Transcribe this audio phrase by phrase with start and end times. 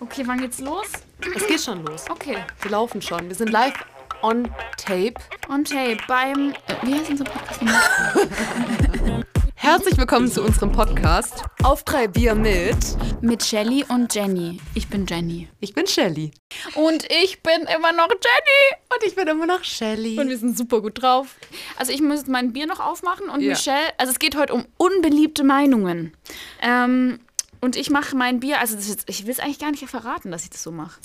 [0.00, 0.86] Okay, wann geht's los?
[1.34, 2.04] Es geht schon los.
[2.08, 2.36] Okay.
[2.60, 3.28] Wir laufen schon.
[3.28, 3.74] Wir sind live
[4.22, 5.14] on tape.
[5.48, 6.52] On tape beim.
[6.66, 7.60] Äh, wie heißt unser Podcast?
[9.56, 12.76] Herzlich willkommen zu unserem Podcast Auf drei Bier mit.
[13.20, 14.60] Mit Shelly und Jenny.
[14.74, 15.48] Ich bin Jenny.
[15.60, 16.30] Ich bin Shelly.
[16.74, 18.80] Und ich bin immer noch Jenny.
[18.94, 20.18] Und ich bin immer noch Shelly.
[20.18, 21.34] Und wir sind super gut drauf.
[21.76, 23.50] Also ich muss mein Bier noch aufmachen und Ja.
[23.50, 26.16] Michelle, also es geht heute um unbeliebte Meinungen.
[26.62, 27.18] Ähm,
[27.60, 30.30] und ich mache mein Bier, also das ist ich will es eigentlich gar nicht verraten,
[30.30, 31.00] dass ich das so mache.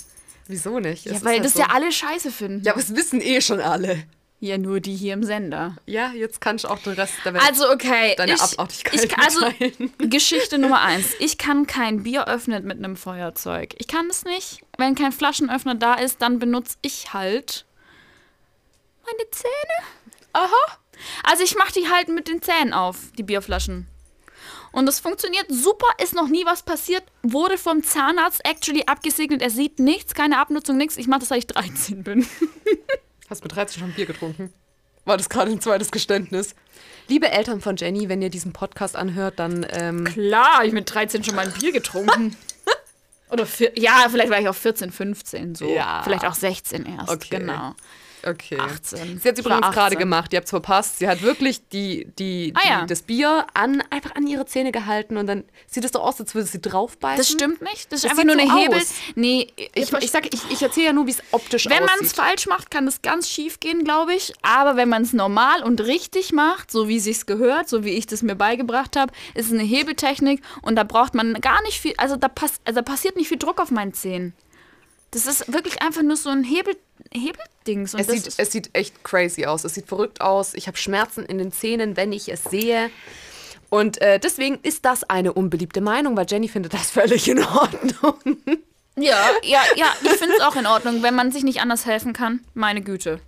[0.46, 1.06] Wieso nicht?
[1.06, 1.60] Ja, weil halt das so.
[1.60, 2.64] ja alle scheiße finden.
[2.64, 4.04] Ja, aber es wissen eh schon alle.
[4.40, 5.76] Ja, nur die hier im Sender.
[5.86, 7.42] Ja, jetzt kann ich auch den Rest der Welt.
[7.46, 9.46] Also okay, Deine ich, Abartigkeit ich, also.
[9.98, 11.14] Geschichte Nummer eins.
[11.18, 13.74] Ich kann kein Bier öffnen mit einem Feuerzeug.
[13.78, 14.60] Ich kann es nicht.
[14.76, 17.64] Wenn kein Flaschenöffner da ist, dann benutze ich halt
[19.06, 19.88] meine Zähne.
[20.34, 20.78] Aha.
[21.22, 23.86] Also ich mache die halt mit den Zähnen auf, die Bierflaschen.
[24.74, 29.40] Und das funktioniert super, ist noch nie was passiert, wurde vom Zahnarzt actually abgesegnet.
[29.40, 30.96] Er sieht nichts, keine Abnutzung, nichts.
[30.96, 32.26] Ich mache das, seit ich 13 bin.
[33.30, 34.52] Hast mit 13 schon Bier getrunken?
[35.04, 36.56] War das gerade ein zweites Geständnis?
[37.06, 41.22] Liebe Eltern von Jenny, wenn ihr diesen Podcast anhört, dann ähm, Klar, ich mit 13
[41.22, 42.36] schon mal ein Bier getrunken.
[43.30, 45.72] Oder vier, ja, vielleicht war ich auch 14, 15 so.
[45.72, 46.02] Ja.
[46.02, 47.10] Vielleicht auch 16 erst.
[47.10, 47.38] Okay.
[47.38, 47.74] Genau.
[48.26, 48.58] Okay.
[48.58, 49.20] 18.
[49.20, 49.98] Sie hat es übrigens gerade 18.
[49.98, 50.98] gemacht, ihr habt es verpasst.
[50.98, 52.86] Sie hat wirklich die, die, Ah, die, ja.
[52.86, 56.34] das Bier an, einfach an ihre Zähne gehalten und dann sieht es doch aus, als
[56.34, 57.18] würde sie draufbeißen.
[57.18, 57.92] Das stimmt nicht.
[57.92, 58.78] Das ist Das einfach nur so eine Hebel.
[58.78, 58.92] aus.
[59.14, 62.06] Nee, Ich, ich, sag, ich, ich erzähle ja nur, wie es optisch wenn man aussieht.
[62.06, 64.32] es falsch macht, kann es ganz schief gehen, glaube ich.
[64.42, 68.06] Aber wenn man es normal und richtig macht, so wie sich's gehört, so wie ich
[68.06, 71.94] das mir beigebracht habe, ist es eine Hebeltechnik und da braucht man gar nicht viel,
[71.98, 74.32] also da, pass, also da passiert nicht viel Druck auf meinen Zähnen.
[75.14, 76.76] Das ist wirklich einfach nur so ein Hebel,
[77.12, 77.94] Hebeldings.
[77.94, 79.62] Und Es sieht, es sieht echt crazy aus.
[79.62, 80.54] Es sieht verrückt aus.
[80.54, 82.90] Ich habe Schmerzen in den Zähnen, wenn ich es sehe.
[83.70, 88.16] Und äh, deswegen ist das eine unbeliebte Meinung, weil Jenny findet das völlig in Ordnung.
[88.96, 92.12] ja, ja, ja, ich finde es auch in Ordnung, wenn man sich nicht anders helfen
[92.12, 92.40] kann.
[92.54, 93.20] Meine Güte.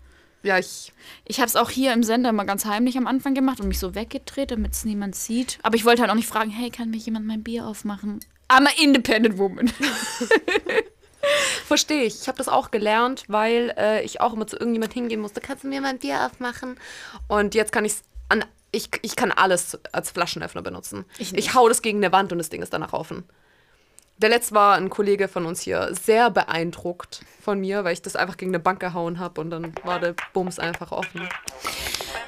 [0.42, 0.92] Ja, ich.
[1.24, 3.78] Ich habe es auch hier im Sender mal ganz heimlich am Anfang gemacht und mich
[3.78, 5.60] so weggedreht, damit es niemand sieht.
[5.62, 8.20] Aber ich wollte halt auch nicht fragen, hey, kann mir jemand mein Bier aufmachen?
[8.48, 9.72] I'm a independent woman.
[11.66, 12.22] Verstehe ich.
[12.22, 15.40] Ich habe das auch gelernt, weil äh, ich auch immer zu irgendjemand hingehen musste.
[15.40, 16.78] Kannst du mir mein Bier aufmachen?
[17.28, 18.44] Und jetzt kann ich's an.
[18.72, 21.04] Ich, ich kann alles als Flaschenöffner benutzen.
[21.18, 23.24] Ich Ich, hau das gegen eine Wand und das Ding ist danach offen.
[24.18, 28.16] Der letzte war ein Kollege von uns hier sehr beeindruckt von mir, weil ich das
[28.16, 31.28] einfach gegen eine Bank gehauen habe und dann war der Bums einfach offen.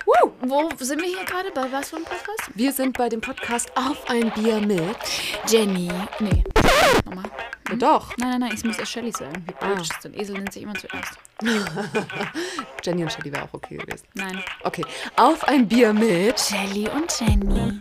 [0.09, 0.31] Woo!
[0.41, 1.51] Wo sind wir hier gerade?
[1.55, 2.51] Bei was für einem Podcast?
[2.55, 4.97] Wir sind bei dem Podcast Auf ein Bier mit.
[5.47, 5.91] Jenny.
[6.19, 6.43] Nee.
[7.05, 7.25] Nochmal.
[7.69, 8.17] Ja, doch.
[8.17, 9.45] Nein, nein, nein, ich muss erst Shelly sagen.
[9.47, 9.79] Wie Ah.
[9.79, 10.15] ist denn?
[10.15, 11.13] Esel nennt sich immer zuerst.
[12.85, 14.07] Jenny und Shelly wäre auch okay gewesen.
[14.15, 14.43] Nein.
[14.65, 14.85] Okay.
[15.17, 16.41] Auf ein Bier mit.
[16.41, 17.79] Shelly und Jenny.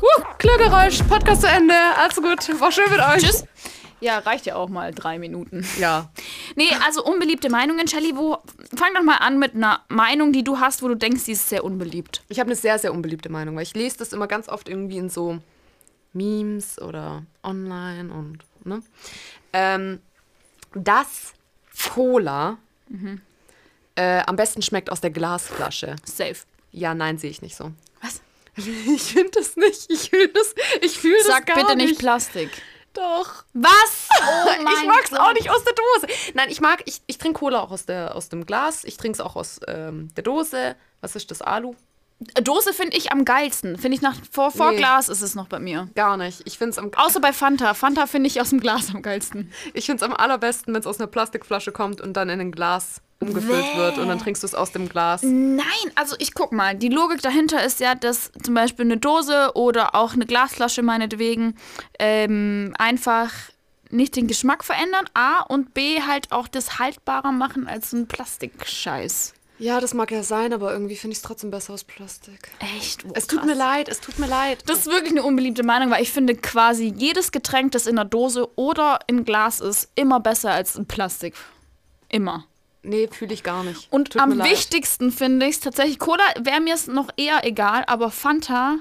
[0.00, 1.74] Uh, Klirrgeräusch, Podcast zu Ende.
[1.98, 3.22] Also gut, war schön mit euch.
[3.22, 3.44] Tschüss.
[4.00, 5.66] Ja, reicht ja auch mal drei Minuten.
[5.78, 6.10] Ja.
[6.56, 7.88] Nee, also unbeliebte Meinungen.
[7.88, 8.38] Shelly, wo.
[8.76, 11.48] Fang doch mal an mit einer Meinung, die du hast, wo du denkst, die ist
[11.48, 12.22] sehr unbeliebt.
[12.28, 14.98] Ich habe eine sehr, sehr unbeliebte Meinung, weil ich lese das immer ganz oft irgendwie
[14.98, 15.38] in so
[16.12, 18.82] Memes oder online und, ne?
[19.52, 20.00] Ähm,
[20.74, 21.32] dass
[21.94, 22.58] Cola
[23.96, 25.96] äh, am besten schmeckt aus der Glasflasche.
[26.04, 26.36] Safe.
[26.72, 27.72] Ja, nein, sehe ich nicht so.
[28.00, 28.20] Was?
[28.86, 29.90] Ich finde das nicht.
[29.90, 32.00] Ich fühle das, ich fühl das Sag gar bitte nicht nicht.
[32.00, 32.50] Plastik.
[32.98, 33.44] Doch.
[33.52, 34.08] Was?
[34.20, 34.48] Oh
[34.80, 36.12] ich mag es auch nicht aus der Dose.
[36.34, 38.82] Nein, ich mag, ich, ich trinke Cola auch aus, der, aus dem Glas.
[38.82, 40.74] Ich trinke es auch aus ähm, der Dose.
[41.00, 41.40] Was ist das?
[41.40, 41.74] Alu?
[42.42, 43.78] Dose finde ich am geilsten.
[43.78, 44.78] Finde ich nach vor, vor Nee.
[44.78, 45.88] Glas ist es noch bei mir.
[45.94, 46.42] Gar nicht.
[46.44, 47.74] Ich finde es am, Außer bei Fanta.
[47.74, 49.52] Fanta finde ich aus dem Glas am geilsten.
[49.74, 53.00] ich find's am allerbesten, wenn es aus einer Plastikflasche kommt und dann in ein Glas
[53.20, 53.78] umgefüllt Bäh.
[53.78, 55.22] wird und dann trinkst du es aus dem Glas.
[55.22, 55.64] Nein,
[55.94, 59.94] also ich guck mal, die Logik dahinter ist ja, dass zum Beispiel eine Dose oder
[59.94, 61.56] auch eine Glasflasche meinetwegen
[61.98, 63.32] ähm, einfach
[63.90, 68.06] nicht den Geschmack verändern, A und B halt auch das haltbarer machen als so ein
[68.06, 69.34] Plastikscheiß.
[69.60, 72.50] Ja, das mag ja sein, aber irgendwie finde ich es trotzdem besser aus Plastik.
[72.76, 73.04] Echt?
[73.04, 73.48] Oh, Es tut krass.
[73.48, 74.62] mir leid, es tut mir leid.
[74.66, 78.08] Das ist wirklich eine unbeliebte Meinung, weil ich finde quasi jedes Getränk, das in einer
[78.08, 81.34] Dose oder in Glas ist, immer besser als in Plastik.
[82.08, 82.44] Immer.
[82.82, 83.92] Nee, fühle ich gar nicht.
[83.92, 87.84] Und Tut am wichtigsten finde ich es tatsächlich, Cola wäre mir es noch eher egal,
[87.86, 88.76] aber Fanta,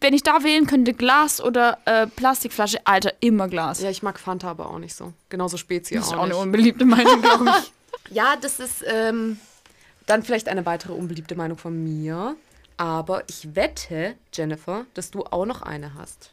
[0.00, 3.80] wenn ich da wählen könnte, Glas oder äh, Plastikflasche, Alter, immer Glas.
[3.80, 5.12] Ja, ich mag Fanta aber auch nicht so.
[5.28, 6.42] Genauso Spezi das ist auch, auch eine nicht.
[6.42, 7.72] unbeliebte Meinung, glaube ich.
[8.10, 9.38] Ja, das ist ähm,
[10.06, 12.36] dann vielleicht eine weitere unbeliebte Meinung von mir.
[12.76, 16.32] Aber ich wette, Jennifer, dass du auch noch eine hast.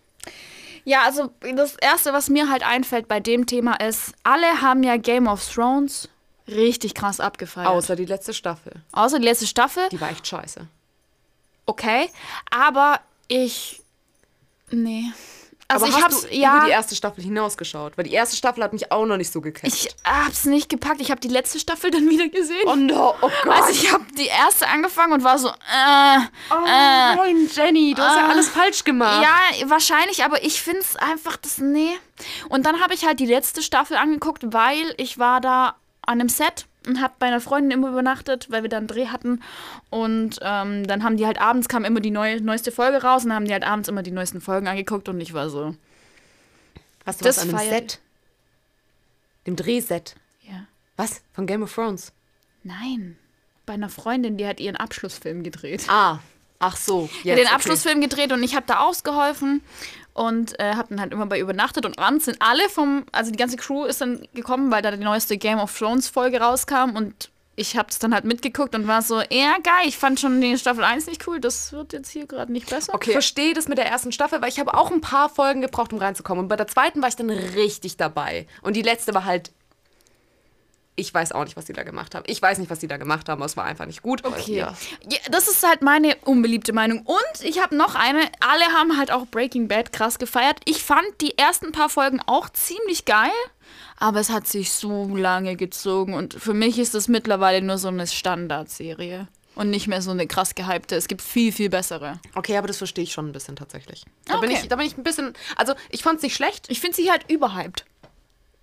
[0.83, 4.97] Ja, also das Erste, was mir halt einfällt bei dem Thema ist, alle haben ja
[4.97, 6.09] Game of Thrones
[6.51, 7.67] richtig krass abgefeiert.
[7.67, 8.73] Außer die letzte Staffel.
[8.91, 10.67] Außer die letzte Staffel, Die war echt scheiße.
[11.65, 12.09] okay.
[12.51, 13.81] Aber ich.
[14.71, 15.05] Nee.
[15.71, 16.57] Also Aber ich hast hab's, du ja.
[16.57, 17.95] über die erste Staffel hinausgeschaut?
[17.95, 19.67] Weil die erste Staffel hat mich auch noch nicht so gecatcht.
[19.71, 20.99] Ich hab's nicht gepackt.
[20.99, 22.63] Ich habe die letzte Staffel dann wieder gesehen.
[22.65, 23.53] oh no, oh Gott.
[23.53, 26.19] also ich habe die erste angefangen und war so, äh,
[26.49, 29.23] oh nein, Jenny, du hast ja alles falsch gemacht.
[29.23, 31.91] ja, wahrscheinlich, aber ich find's einfach das, nee.
[32.49, 35.75] Und dann habe ich halt die letzte Staffel angeguckt, weil ich war da
[36.09, 39.07] an einem Set und habe bei einer Freundin immer übernachtet, weil wir da einen Dreh
[39.07, 39.41] hatten.
[39.89, 43.29] Und ähm, dann haben die halt abends, kam immer die neue, neueste Folge raus und
[43.29, 45.75] dann haben die halt abends immer die neuesten Folgen angeguckt und ich war so,
[47.05, 47.99] Hast du Das was an dem feiert- Set?
[49.47, 50.15] Dem Drehset.
[50.43, 50.65] ja.
[50.97, 51.21] Was?
[51.33, 52.11] Von Game of Thrones?
[52.63, 53.17] Nein.
[53.65, 55.85] Bei einer Freundin, die hat ihren Abschlussfilm gedreht.
[55.87, 56.19] Ah,
[56.59, 57.09] ach so.
[57.23, 59.61] Ja, den Abschlussfilm gedreht und ich habe da ausgeholfen
[60.19, 63.37] und äh, habe dann halt immer bei übernachtet und abends sind alle vom, also die
[63.37, 67.29] ganze Crew ist dann gekommen, weil da die neueste Game of Thrones Folge rauskam und
[67.55, 70.57] ich habe es dann halt mitgeguckt und war so, ja geil, ich fand schon die
[70.57, 72.93] Staffel 1 nicht cool, das wird jetzt hier gerade nicht besser.
[72.93, 73.11] Okay.
[73.11, 75.93] Ich verstehe das mit der ersten Staffel, weil ich habe auch ein paar Folgen gebraucht,
[75.93, 76.43] um reinzukommen.
[76.43, 78.45] Und bei der zweiten war ich dann richtig dabei.
[78.61, 79.51] Und die letzte war halt.
[80.99, 82.23] Ich weiß auch nicht, was die da gemacht haben.
[82.27, 84.25] Ich weiß nicht, was die da gemacht haben, aber es war einfach nicht gut.
[84.25, 84.57] Okay.
[84.57, 84.75] Ja.
[85.09, 86.99] Ja, das ist halt meine unbeliebte Meinung.
[87.05, 88.21] Und ich habe noch eine.
[88.41, 90.59] Alle haben halt auch Breaking Bad krass gefeiert.
[90.65, 93.31] Ich fand die ersten paar Folgen auch ziemlich geil.
[93.97, 96.13] Aber es hat sich so lange gezogen.
[96.13, 99.27] Und für mich ist das mittlerweile nur so eine Standardserie.
[99.55, 100.95] Und nicht mehr so eine krass gehypte.
[100.95, 102.19] Es gibt viel, viel bessere.
[102.35, 104.05] Okay, aber das verstehe ich schon ein bisschen tatsächlich.
[104.25, 104.59] Da, bin Okay.
[104.63, 105.33] ich, da bin ich ein bisschen.
[105.57, 106.65] Also, ich fand es nicht schlecht.
[106.69, 107.83] Ich finde sie halt überhyped.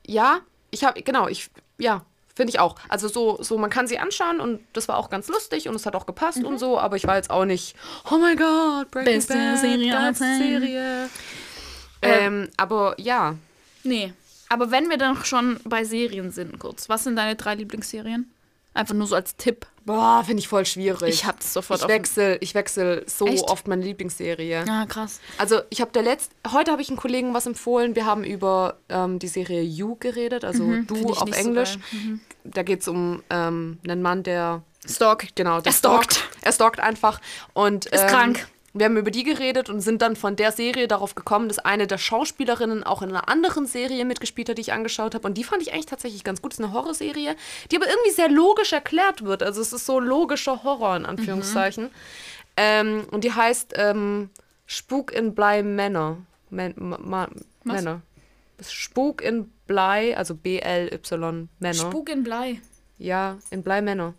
[0.06, 0.40] Ja,
[0.70, 1.02] ich habe.
[1.02, 1.50] Genau, ich.
[1.78, 2.04] Ja.
[2.36, 2.76] Finde ich auch.
[2.88, 5.86] Also so, so, man kann sie anschauen und das war auch ganz lustig und es
[5.86, 7.74] hat auch gepasst und so, aber ich war jetzt auch nicht,
[8.10, 10.36] oh mein Gott, Breaking Beste Bad, Serie beste.
[10.36, 11.08] Serie.
[12.02, 13.36] Ähm, aber ja,
[13.86, 14.12] Nee.
[14.48, 16.88] Aber wenn wir dann schon bei Serien sind, kurz.
[16.88, 18.30] Was sind deine drei Lieblingsserien?
[18.74, 19.66] Einfach nur so als Tipp.
[19.86, 21.08] Boah, finde ich voll schwierig.
[21.14, 23.44] Ich hab's sofort ich wechsel, ich wechsel so Echt?
[23.44, 24.64] oft meine Lieblingsserie.
[24.68, 25.20] Ah, krass.
[25.38, 27.94] Also ich habe der letzte, heute habe ich einen Kollegen was empfohlen.
[27.96, 31.74] Wir haben über ähm, die Serie You geredet, also Mhm, Du auf so Englisch.
[31.74, 31.82] geil.
[31.92, 32.20] Mhm.
[32.44, 35.28] Da geht es um ähm, einen Mann, der Stalk.
[35.34, 36.28] genau, der Er stalkt.
[36.42, 37.20] Er stalkt einfach
[37.54, 38.48] und Ist ähm, krank.
[38.78, 41.86] Wir haben über die geredet und sind dann von der Serie darauf gekommen, dass eine
[41.86, 45.26] der Schauspielerinnen auch in einer anderen Serie mitgespielt hat, die ich angeschaut habe.
[45.26, 46.52] Und die fand ich eigentlich tatsächlich ganz gut.
[46.52, 47.36] Das ist eine Horrorserie,
[47.70, 49.42] die aber irgendwie sehr logisch erklärt wird.
[49.42, 51.90] Also es ist so logischer Horror in Anführungszeichen.
[52.58, 54.28] Ähm, und die heißt ähm,
[54.66, 56.18] Spuk in Blei Männer.
[56.50, 57.28] Män ma ma
[57.64, 57.76] Was?
[57.76, 58.02] Männer.
[58.60, 61.74] Spuk in Blei, also B-L-Y Männer.
[61.74, 62.60] Spuk in Blei.
[62.98, 64.14] Ja, in Blei Männer.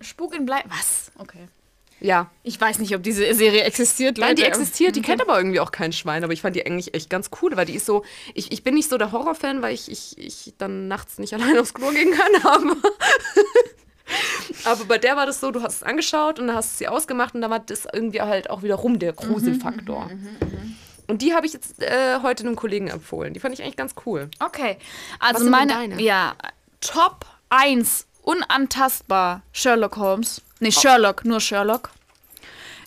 [0.00, 0.62] Spuk in Blei.
[0.68, 1.10] Was?
[1.18, 1.48] Okay.
[2.00, 4.18] Ja, Ich weiß nicht, ob diese Serie existiert.
[4.18, 4.52] Nein, die Leute.
[4.54, 7.30] existiert, die kennt aber irgendwie auch kein Schwein, aber ich fand die eigentlich echt ganz
[7.40, 8.04] cool, weil die ist so,
[8.34, 11.58] ich, ich bin nicht so der Horrorfan, weil ich, ich, ich dann nachts nicht allein
[11.58, 12.76] aufs Klo gehen kann, aber,
[14.64, 16.88] aber bei der war das so, du hast es angeschaut und dann hast du sie
[16.88, 20.10] ausgemacht und da war das irgendwie halt auch wieder rum, der Gruselfaktor.
[21.08, 23.32] Und die habe ich jetzt äh, heute einem Kollegen empfohlen.
[23.32, 24.28] Die fand ich eigentlich ganz cool.
[24.40, 24.76] Okay.
[25.20, 26.00] Also meine.
[26.02, 26.34] Ja.
[26.80, 28.06] Top 1.
[28.22, 29.42] Unantastbar.
[29.52, 30.42] Sherlock Holmes.
[30.60, 31.90] Nee, Sherlock, nur Sherlock.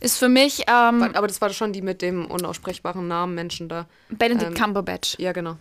[0.01, 3.86] Ist für mich ähm, Aber das war schon die mit dem unaussprechbaren Namen Menschen da.
[4.10, 5.16] Benedict ähm, Cumberbatch.
[5.19, 5.57] Ja, genau.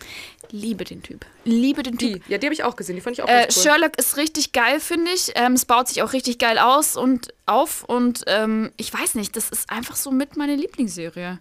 [0.50, 1.26] Liebe den Typ.
[1.44, 2.25] Liebe den Typ.
[2.25, 2.96] Die, ja, die habe ich auch gesehen.
[2.96, 3.62] Die fand ich auch Äh, cool.
[3.62, 5.32] Sherlock ist richtig geil, finde ich.
[5.35, 7.85] Ähm, es baut sich auch richtig geil aus und auf.
[7.85, 11.38] Und ähm, ich weiß nicht, das ist einfach so mit meine Lieblingsserie.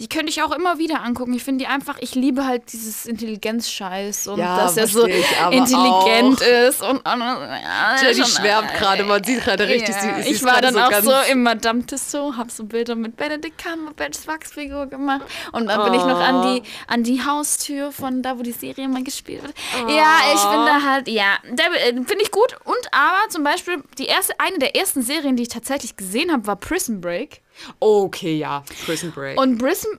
[0.00, 1.34] Die könnte ich auch immer wieder angucken.
[1.34, 6.40] Ich finde die einfach, ich liebe halt dieses Intelligenzscheiß und Ja, dass er so intelligent
[6.40, 6.82] ist.
[6.82, 10.60] Und, und, ja, Jenny schwärmt gerade, man sieht gerade richtig, Ja, sie, sie ich war
[10.60, 15.22] dann so auch so im Madame Tussauds, hab so Bilder mit Benedict Cumberbatch's Wachsfigur gemacht
[15.52, 16.54] und dann bin ich noch an Oh.
[16.54, 19.54] die, an die Haustür von da, wo die Serie mal gespielt wird.
[19.88, 22.56] Ja, ich bin da halt, ja, äh, finde ich gut.
[22.64, 26.46] Und aber zum Beispiel die erste, eine der ersten Serien, die ich tatsächlich gesehen habe,
[26.46, 27.42] war Prison Break.
[27.80, 28.62] Okay, ja.
[28.86, 29.38] Prison Break.
[29.40, 29.90] Und Prison,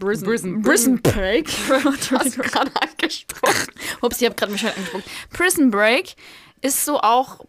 [0.00, 1.48] Prison, Prison- Prison Break.
[2.10, 3.68] hast du gerade angesprochen.
[4.02, 5.04] Ups, ich habe gerade mich schon angesprochen.
[5.32, 6.16] Prison Break
[6.60, 7.40] ist so auch.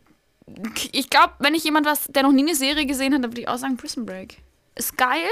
[0.91, 3.41] Ich glaube, wenn ich jemand was, der noch nie eine Serie gesehen hat, dann würde
[3.41, 4.38] ich auch sagen, Prison Break.
[4.75, 5.27] Ist geil.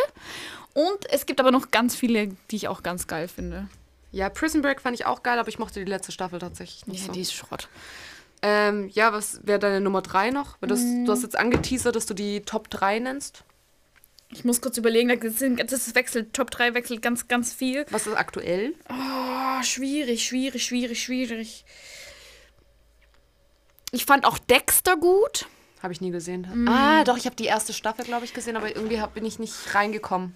[0.74, 3.68] Und es gibt aber noch ganz viele, die ich auch ganz geil finde.
[4.12, 7.06] Ja, Prison Break fand ich auch geil, aber ich mochte die letzte Staffel tatsächlich nicht
[7.06, 7.12] so.
[7.12, 7.68] die ist Schrott.
[8.42, 10.58] Ähm, ja, was wäre deine Nummer 3 noch?
[10.60, 11.06] Weil das, Mm.
[11.06, 13.44] Du hast jetzt angeteasert, dass du die Top 3 nennst.
[14.30, 17.86] Ich muss kurz überlegen, das, sind, das wechselt, Top 3 wechselt ganz, ganz viel.
[17.90, 18.74] Was ist aktuell?
[18.90, 21.66] Oh, schwierig, schwierig, schwierig, schwierig.
[23.92, 25.48] Ich fand auch Dexter gut.
[25.82, 26.48] Habe ich nie gesehen.
[26.54, 26.68] Mm.
[26.68, 29.40] Ah, doch, ich habe die erste Staffel, glaube ich, gesehen, aber irgendwie hab, bin ich
[29.40, 30.36] nicht reingekommen.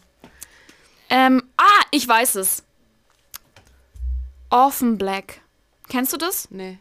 [1.10, 2.63] Ähm, ah, ich weiß es.
[4.50, 5.41] Orphan Black.
[5.89, 6.50] Kennst du das?
[6.51, 6.79] Nee.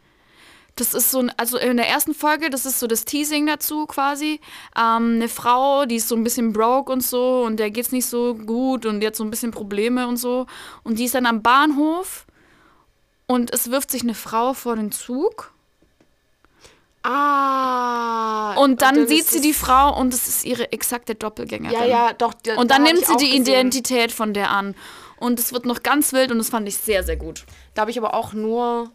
[0.77, 3.87] Das ist so, ein, also in der ersten Folge, das ist so das Teasing dazu
[3.87, 4.41] quasi.
[4.77, 8.07] Ähm, eine Frau, die ist so ein bisschen broke und so und der geht's nicht
[8.07, 10.47] so gut und die hat so ein bisschen Probleme und so.
[10.83, 12.27] Und die ist dann am Bahnhof
[13.27, 15.53] und es wirft sich eine Frau vor den Zug.
[17.03, 18.55] Ah.
[18.57, 21.75] Und dann, sieht ist sie es- die Frau und es ist ihre exakte Doppelgängerin.
[21.79, 22.35] Ja, ja, doch.
[22.35, 23.43] da- Und da dann hab nimmt sie die gesehen.
[23.43, 24.75] Identität von der an.
[25.19, 27.45] Und es wird noch ganz wild und das fand ich sehr, sehr gut.
[27.75, 28.91] Da habe ich aber auch nur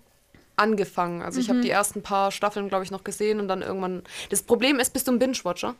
[0.55, 1.21] angefangen.
[1.21, 1.41] Also Mhm.
[1.43, 4.03] ich habe die ersten paar Staffeln, glaube ich, noch gesehen und dann irgendwann.
[4.29, 5.75] Das Problem ist, bist du ein Binge-Watcher?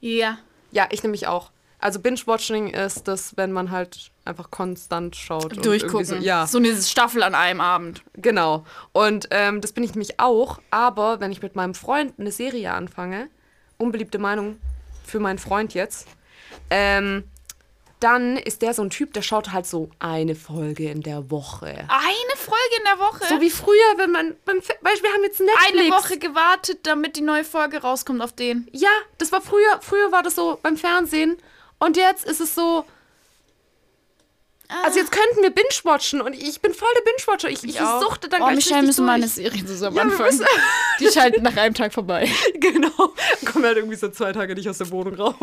[0.00, 0.38] Ja.
[0.70, 1.50] Ja, ich nämlich auch.
[1.78, 5.64] Also Binge-Watching ist das, wenn man halt einfach konstant schaut.
[5.64, 6.04] Durchgucken.
[6.06, 8.02] So, ja, So eine Staffel an einem Abend.
[8.14, 8.64] genau.
[8.92, 10.60] Und ähm, das bin ich nämlich auch.
[10.70, 13.28] Aber wenn ich mit meinem Freund eine Serie anfange,
[13.76, 14.58] unbeliebte Meinung
[15.04, 16.08] für meinen Freund jetzt,
[16.70, 17.24] ähm,
[18.00, 21.66] dann ist der so ein Typ, der schaut halt so eine Folge in der Woche.
[21.68, 23.24] Eine Folge in der Woche.
[23.28, 25.80] So wie früher, wenn man beim Beispiel, wir haben jetzt Netflix.
[25.80, 28.68] eine Woche gewartet, damit die neue Folge rauskommt auf den.
[28.72, 31.36] Ja, das war früher, früher war das so beim Fernsehen
[31.84, 32.84] und jetzt ist es so.
[34.84, 37.50] Also jetzt könnten wir binge-watchen und ich bin voll der Binge-Watcher.
[37.50, 38.00] Ich, ich, auch.
[38.00, 39.28] suchte dann oh, gleich Michelle müssen mal eine.
[39.28, 40.40] Serie zusammen Ja, wir anfangen.
[41.00, 42.28] Die schalten nach einem Tag vorbei.
[42.54, 43.12] Genau.
[43.44, 45.34] Kommen halt irgendwie so zwei Tage nicht aus der Wohnung raus.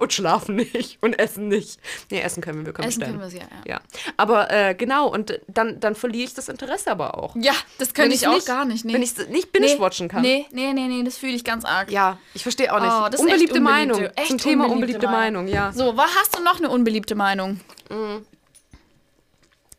[0.00, 1.78] Und schlafen nicht und essen nicht.
[2.10, 3.20] Nee, essen können wir, wir können Essen bestellen.
[3.20, 3.74] können wir ja, ja.
[3.76, 3.80] Ja.
[4.16, 7.36] Aber äh, genau, und dann, dann verliere ich das Interesse aber auch.
[7.36, 8.84] Ja, das könnte ich auch nicht- gar nicht.
[8.84, 8.94] Nee.
[8.94, 10.22] Wenn ich nicht binge-watchen kann.
[10.22, 11.90] Nee, nee, nee, nee, das fühle ich ganz arg.
[11.90, 12.90] Ja, ich verstehe auch nicht.
[12.92, 14.10] Oh, das ist echt unbeliebte unbeliebte- Meinung.
[14.16, 15.72] echt Zum Thema unbeliebte unbeliebte Meinung, ja.
[15.72, 17.60] So, was hast du noch eine unbeliebte Meinung?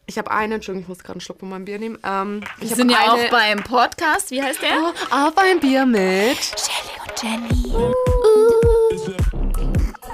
[0.07, 1.97] Ich habe eine, Entschuldigung, ich muss gerade einen Schluck von meinem Bier nehmen.
[2.03, 4.29] Ähm, ich Wir sind ja eine, auch beim Podcast.
[4.31, 4.93] Wie heißt der?
[5.09, 6.37] Auf ein Bier mit.
[6.37, 7.63] Shelly und Jenny.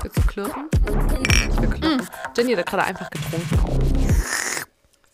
[0.02, 0.70] Willst du klirren?
[1.50, 2.08] Ich will klirren.
[2.38, 4.16] Jenny hat gerade einfach getrunken.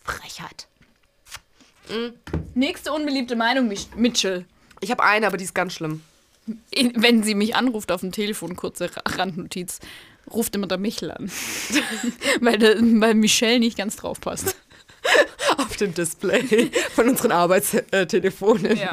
[0.04, 0.68] Frechheit.
[2.54, 4.44] Nächste unbeliebte Meinung, Mitchell.
[4.80, 6.02] Ich habe eine, aber die ist ganz schlimm.
[6.94, 9.80] Wenn sie mich anruft auf dem Telefon, kurze Ra- Randnotiz,
[10.30, 11.30] ruft immer der Michel an.
[12.40, 14.56] weil, der, weil Michelle nicht ganz drauf passt.
[15.58, 18.76] Auf dem Display von unseren Arbeitstelefonen.
[18.76, 18.92] Ja.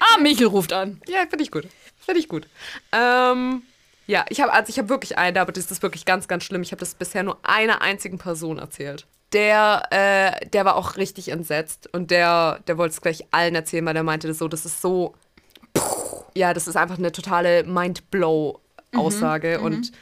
[0.00, 1.00] Ah, Michel ruft an.
[1.06, 1.66] Ja, finde ich gut.
[1.98, 2.46] Finde ich gut.
[2.92, 3.62] Ähm,
[4.06, 6.62] ja, ich habe also ich habe wirklich eine, aber das ist wirklich ganz, ganz schlimm.
[6.62, 9.06] Ich habe das bisher nur einer einzigen Person erzählt.
[9.32, 13.86] Der, äh, der war auch richtig entsetzt und der, der wollte es gleich allen erzählen,
[13.86, 15.14] weil der meinte das so, das ist so,
[16.34, 19.92] ja, das ist einfach eine totale Mind-Blow-Aussage und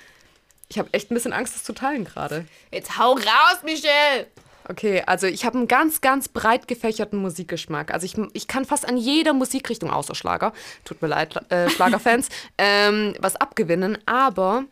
[0.68, 2.46] ich habe echt ein bisschen Angst, das zu teilen gerade.
[2.70, 4.26] Jetzt hau raus, Michelle!
[4.70, 7.90] Okay, also ich habe einen ganz, ganz breit gefächerten Musikgeschmack.
[7.90, 10.52] Also ich, ich kann fast an jeder Musikrichtung außer Schlager,
[10.84, 14.64] tut mir leid, äh, Schlagerfans, ähm, was abgewinnen, aber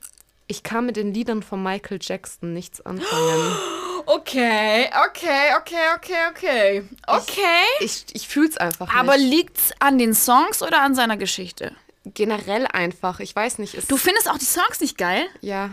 [0.49, 3.57] ich kann mit den Liedern von Michael Jackson nichts anfangen.
[4.05, 6.89] Okay, okay, okay, okay, okay.
[7.07, 7.65] Okay.
[7.81, 9.31] Ich, ich fühle es einfach Aber nicht.
[9.31, 11.73] liegt's an den Songs oder an seiner Geschichte?
[12.05, 13.91] Generell einfach, ich weiß nicht.
[13.91, 15.27] Du findest auch die Songs nicht geil?
[15.41, 15.71] Ja,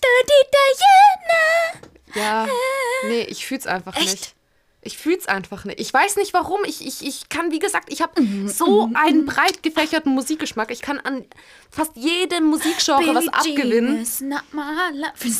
[0.00, 0.08] Du,
[2.18, 2.46] ja,
[3.04, 4.10] nee, ich fühle es einfach Echt?
[4.10, 4.34] nicht.
[4.82, 5.78] Ich fühle es einfach nicht.
[5.78, 6.64] Ich weiß nicht warum.
[6.64, 10.70] Ich, ich, ich kann, wie gesagt, ich habe Mhm, so einen breit gefächerten Musikgeschmack.
[10.70, 11.24] Ich kann an
[11.70, 14.06] fast jedem Musikgenre was abgewinnen.
[14.06, 14.20] Findest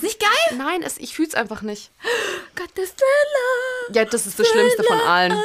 [0.03, 0.59] du nicht geil?
[0.59, 1.91] Nein, es, ich fühle es einfach nicht.
[2.55, 3.95] Got the thriller.
[3.97, 5.33] Ja, das ist das Schlimmste von allen.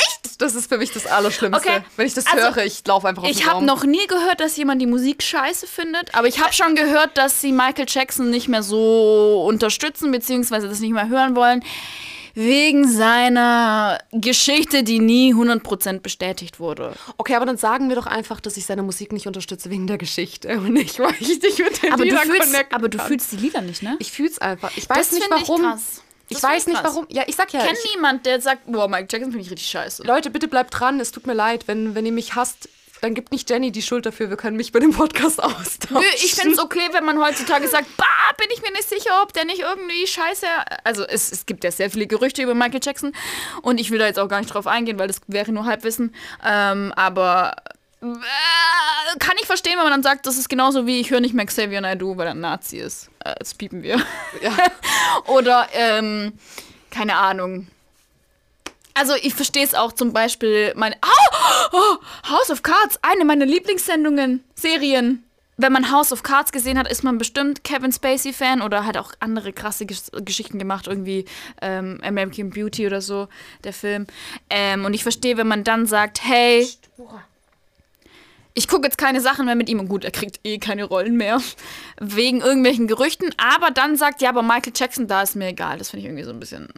[0.00, 0.40] Echt?
[0.40, 1.60] Das ist für mich das Allerschlimmste.
[1.68, 4.40] Okay, Wenn ich das also, höre, ich laufe einfach auf Ich habe noch nie gehört,
[4.40, 8.30] dass jemand die Musik scheiße findet, aber ich habe schon gehört, dass sie Michael Jackson
[8.30, 11.64] nicht mehr so unterstützen, beziehungsweise das nicht mehr hören wollen,
[12.38, 16.94] wegen seiner Geschichte, die nie 100% bestätigt wurde.
[17.16, 19.98] Okay, aber dann sagen wir doch einfach, dass ich seine Musik nicht unterstütze wegen der
[19.98, 22.98] Geschichte und nicht, weil ich dich mit den Aber du, Liedern fühlst, connecten aber du
[22.98, 23.96] fühlst die Lieder nicht, ne?
[23.98, 24.70] Ich fühle es einfach.
[24.76, 25.62] Ich weiß Das nicht finde ich warum.
[25.62, 26.02] krass.
[26.28, 27.06] Ich Das finde weiß ich nicht warum.
[27.08, 27.60] Ja, ich sag ja.
[27.60, 30.04] Ich kenne Ich, niemand, der sagt, boah, Michael Jackson finde ich richtig scheiße.
[30.04, 31.00] Leute, bitte bleibt dran.
[31.00, 32.68] Es tut mir leid, wenn, wenn ihr mich hasst.
[33.00, 34.30] Dann gibt nicht Jenny die Schuld dafür.
[34.30, 35.98] Wir können mich bei dem Podcast austauschen.
[35.98, 39.22] Nö, ich finde es okay, wenn man heutzutage sagt, bah, bin ich mir nicht sicher,
[39.22, 40.46] ob der nicht irgendwie scheiße.
[40.84, 43.12] Also es, es gibt ja sehr viele Gerüchte über Michael Jackson
[43.62, 46.14] und ich will da jetzt auch gar nicht drauf eingehen, weil das wäre nur Halbwissen.
[46.44, 47.56] Ähm, aber
[48.02, 51.34] äh, kann ich verstehen, wenn man dann sagt, das ist genauso wie ich höre nicht
[51.34, 53.10] mehr Xavier Naidoo, weil er ein Nazi ist.
[53.24, 53.96] Äh, das piepen wir.
[54.42, 54.52] Ja.
[55.26, 56.32] Oder, ähm,
[56.90, 57.68] keine Ahnung.
[58.98, 63.46] Also ich verstehe es auch zum Beispiel meine oh, oh, House of Cards, eine meiner
[63.46, 65.22] Lieblingssendungen, Serien.
[65.56, 68.96] Wenn man House of Cards gesehen hat, ist man bestimmt Kevin Spacey Fan oder hat
[68.96, 71.26] auch andere krasse Gesch Geschichten gemacht, irgendwie
[71.62, 73.28] ähm, American Beauty oder so,
[73.62, 74.08] der Film.
[74.50, 76.68] Ähm, und ich verstehe, wenn man dann sagt, hey,
[78.54, 81.16] ich gucke jetzt keine Sachen mehr mit ihm und gut, er kriegt eh keine Rollen
[81.16, 81.40] mehr
[82.00, 85.78] wegen irgendwelchen Gerüchten, aber dann sagt, ja, aber Michael Jackson, da ist mir egal.
[85.78, 86.68] Das finde ich irgendwie so ein bisschen,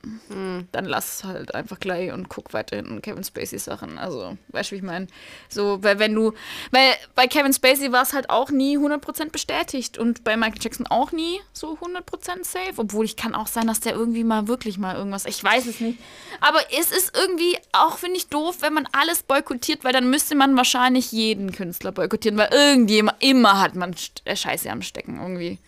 [0.72, 3.98] dann lass halt einfach gleich und guck weiterhin Kevin Spacey Sachen.
[3.98, 5.08] Also, weißt du, wie ich meine?
[5.48, 6.32] So, weil wenn du,
[6.70, 10.86] weil bei Kevin Spacey war es halt auch nie 100% bestätigt und bei Michael Jackson
[10.86, 14.78] auch nie so 100% safe, obwohl ich kann auch sein, dass der irgendwie mal wirklich
[14.78, 15.98] mal irgendwas, ich weiß es nicht.
[16.40, 20.34] Aber es ist irgendwie auch, finde ich, doof, wenn man alles boykottiert, weil dann müsste
[20.34, 25.58] man wahrscheinlich jeden Künstler boykottieren, weil irgendjemand, immer hat man äh, Scheiße am Stecken irgendwie.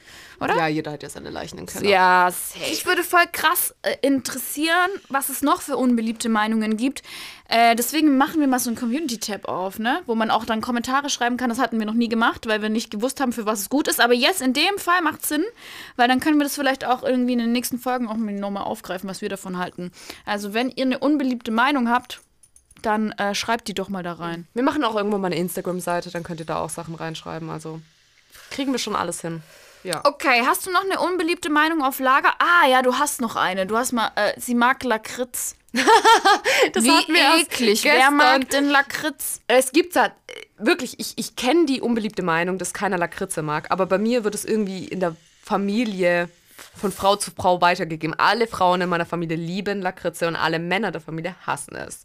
[0.40, 0.56] Oder?
[0.56, 1.88] Ja, jeder hat ja seine Leichen im Keller.
[1.88, 2.64] Ja, safe.
[2.70, 7.02] Ich würde voll krass äh, interessieren, was es noch für unbeliebte Meinungen gibt.
[7.48, 10.02] Äh, deswegen machen wir mal so einen Community-Tab auf, ne?
[10.06, 11.48] Wo man auch dann Kommentare schreiben kann.
[11.48, 13.88] Das hatten wir noch nie gemacht, weil wir nicht gewusst haben, für was es gut
[13.88, 14.00] ist.
[14.00, 15.44] Aber jetzt in dem Fall macht Sinn,
[15.96, 18.64] weil dann können wir das vielleicht auch irgendwie in den nächsten Folgen auch mal nochmal
[18.64, 19.92] aufgreifen, was wir davon halten.
[20.24, 22.20] Also wenn ihr eine unbeliebte Meinung habt,
[22.82, 24.46] dann äh, schreibt die doch mal da rein.
[24.54, 27.48] Wir machen auch irgendwann mal eine Instagram-Seite, dann könnt ihr da auch Sachen reinschreiben.
[27.50, 27.80] Also
[28.52, 29.42] kriegen wir schon alles hin.
[29.82, 30.00] Ja.
[30.04, 32.32] Okay, hast du noch eine unbeliebte Meinung auf Lager?
[32.38, 33.66] Ah, ja, du hast noch eine.
[33.66, 35.56] Du hast mal, äh, sie mag Lakritz.
[35.72, 37.82] das Wie hatten wir eklig.
[37.82, 39.40] Wer mag denn Lakritz?
[39.48, 40.10] Es gibt äh,
[40.58, 44.34] wirklich, ich, ich kenne die unbeliebte Meinung, dass keiner Lakritze mag, aber bei mir wird
[44.34, 46.28] es irgendwie in der Familie
[46.74, 48.14] von Frau zu Frau weitergegeben.
[48.18, 52.02] Alle Frauen in meiner Familie lieben Lakritze und alle Männer der Familie hassen es.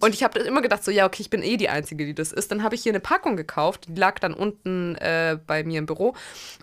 [0.00, 2.32] Und ich habe immer gedacht, so, ja, okay, ich bin eh die Einzige, die das
[2.32, 2.50] ist.
[2.50, 5.86] Dann habe ich hier eine Packung gekauft, die lag dann unten äh, bei mir im
[5.86, 6.14] Büro.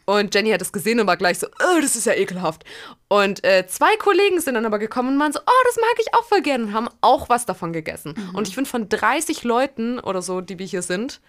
[0.06, 2.64] Und Jenny hat es gesehen und war gleich so, oh, das ist ja ekelhaft.
[3.08, 6.14] Und äh, zwei Kollegen sind dann aber gekommen und waren so, oh, das mag ich
[6.14, 8.16] auch voll gerne und haben auch was davon gegessen.
[8.34, 11.22] Und ich finde, von 30 Leuten oder so, die wir hier sind,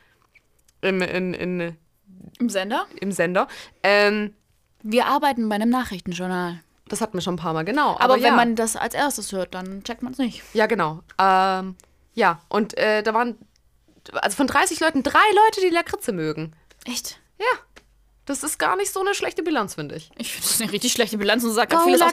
[0.81, 1.77] im, in, in,
[2.39, 2.87] Im Sender?
[3.01, 3.49] im Sender,
[3.83, 4.35] ähm,
[4.83, 6.61] Wir arbeiten bei einem Nachrichtenjournal.
[6.89, 7.97] das hatten wir schon ein paar Mal, genau.
[7.99, 8.25] Aber, ja.
[8.29, 10.43] wenn man das als erstes hört, dann checkt man es nicht.
[10.55, 11.01] Ja, genau.
[11.19, 11.77] Ähm,
[12.15, 13.37] ja, und äh, da waren,
[14.13, 16.53] also von 30 Leuten, drei Leute, die Lakritze mögen.
[16.85, 17.21] Echt?
[17.39, 17.47] Ja.
[18.25, 20.11] Das ist gar nicht so eine schlechte Bilanz, finde ich.
[20.19, 22.01] Ich finde das eine richtig schlechte Bilanz und sagt Oh, vieles.
[22.01, 22.13] Was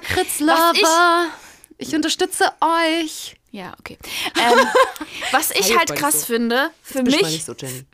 [0.74, 3.36] ich, ich unterstütze euch.
[3.52, 3.98] ja, okay.
[4.38, 4.66] Ähm,
[5.32, 6.28] was ich Halt halt krass so.
[6.28, 7.54] finde, für mich, so,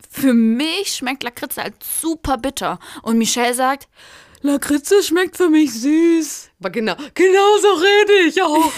[0.10, 2.80] für mich schmeckt Lakritze halt super bitter.
[3.02, 3.88] Und Michelle sagt,
[4.42, 6.50] Lakritze schmeckt für mich süß.
[6.60, 8.72] Aber genau, genau so rede ich auch.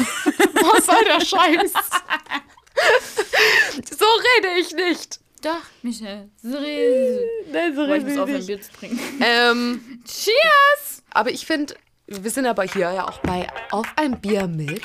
[0.76, 1.74] Was soll der Scheiß?
[3.98, 5.20] so rede ich nicht.
[5.42, 6.30] Doch, Michelle.
[6.42, 7.96] So rede Nein, so ich.
[7.98, 9.00] Ich muss aufhören, Bier zu trinken.
[9.22, 11.04] Ähm, Cheers!
[11.12, 11.76] aber ich finde,
[12.08, 14.82] wir sind aber hier ja auch bei Auf ein Bier mit.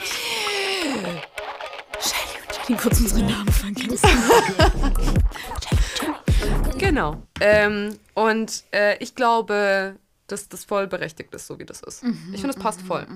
[2.01, 4.09] Shelly und Jenny kurz unsere Namen vergessen.
[6.79, 7.21] Genau.
[7.41, 9.97] Ähm, und äh, ich glaube,
[10.29, 12.03] dass das voll berechtigt ist, so wie das ist.
[12.33, 13.07] ich finde, es passt voll.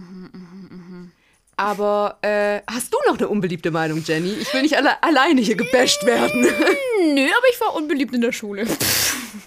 [1.56, 4.30] Aber äh, hast du noch eine unbeliebte Meinung, Jenny?
[4.32, 6.40] Ich will nicht alle alleine hier gebasht werden.
[6.42, 8.66] Nö, aber ich war unbeliebt in der Schule.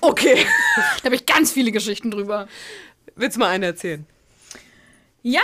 [0.02, 0.46] okay.
[1.02, 2.48] Da habe ich ganz viele Geschichten drüber.
[3.16, 4.06] Willst du mal eine erzählen?
[5.24, 5.42] Ja,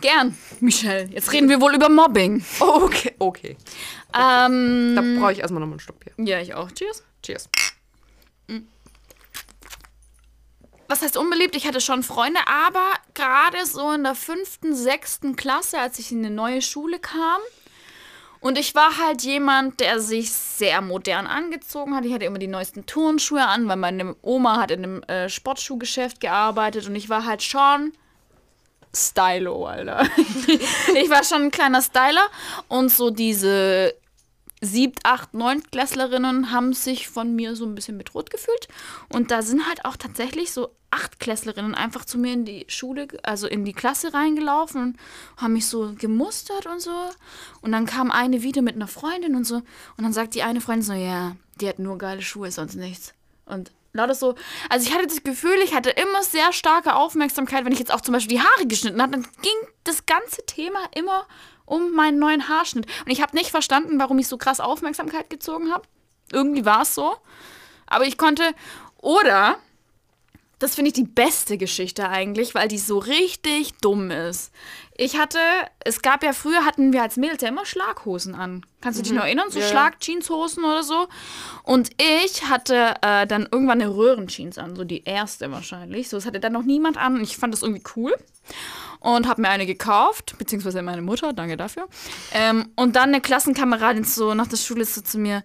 [0.00, 1.08] gern, Michelle.
[1.10, 2.44] Jetzt reden wir wohl über Mobbing.
[2.60, 3.14] Oh, okay.
[3.18, 3.56] Okay.
[4.14, 6.12] Ähm, Da brauche ich erstmal nochmal einen Stopp hier.
[6.26, 6.70] ja, ich auch.
[6.72, 7.02] Cheers.
[7.22, 7.48] Cheers.
[10.88, 11.56] Was heißt unbeliebt?
[11.56, 16.18] Ich hatte schon Freunde, aber gerade so in der fünften, sechsten Klasse, als ich in
[16.18, 17.40] eine neue Schule kam,
[18.46, 22.04] und ich war halt jemand, der sich sehr modern angezogen hat.
[22.04, 26.20] Ich hatte immer die neuesten Turnschuhe an, weil meine Oma hat in einem äh, Sportschuhgeschäft
[26.20, 27.92] gearbeitet und ich war halt schon
[28.94, 30.06] Stylo, Alter.
[30.94, 32.26] ich war schon ein kleiner Styler
[32.68, 33.94] und so diese
[34.60, 38.68] siebt, acht, neuntklässlerinnen haben sich von mir so ein bisschen bedroht gefühlt.
[39.08, 43.46] Und da sind halt auch tatsächlich so Achtklässlerinnen einfach zu mir in die Schule, also
[43.46, 44.96] in die Klasse reingelaufen und
[45.36, 46.94] haben mich so gemustert und so.
[47.60, 49.56] Und dann kam eine wieder mit einer Freundin und so.
[49.56, 53.12] Und dann sagt die eine Freundin so, ja, die hat nur geile Schuhe, sonst nichts.
[53.44, 54.34] Und lauter so,
[54.70, 58.00] also ich hatte das Gefühl, ich hatte immer sehr starke Aufmerksamkeit, wenn ich jetzt auch
[58.00, 61.26] zum Beispiel die Haare geschnitten habe, dann ging das ganze Thema immer
[61.66, 62.86] um meinen neuen Haarschnitt.
[63.04, 65.86] Und ich habe nicht verstanden, warum ich so krass Aufmerksamkeit gezogen habe.
[66.32, 67.16] Irgendwie war es so.
[67.86, 68.42] Aber ich konnte,
[68.96, 69.56] oder,
[70.58, 74.52] das finde ich die beste Geschichte eigentlich, weil die so richtig dumm ist.
[74.96, 75.38] Ich hatte,
[75.84, 78.64] es gab ja früher, hatten wir als Mädels ja immer Schlaghosen an.
[78.80, 79.50] Kannst du dich noch erinnern?
[79.50, 79.66] So ja.
[79.66, 81.08] Schlag-Jeanshosen oder so.
[81.62, 86.08] Und ich hatte äh, dann irgendwann eine Röhrenjeans an, so die erste wahrscheinlich.
[86.08, 88.14] So, das hatte dann noch niemand an und ich fand das irgendwie cool.
[89.00, 91.88] Und habe mir eine gekauft, beziehungsweise meine Mutter, danke dafür.
[92.32, 95.42] Ähm, und dann eine Klassenkameradin so nach der Schule so zu mir,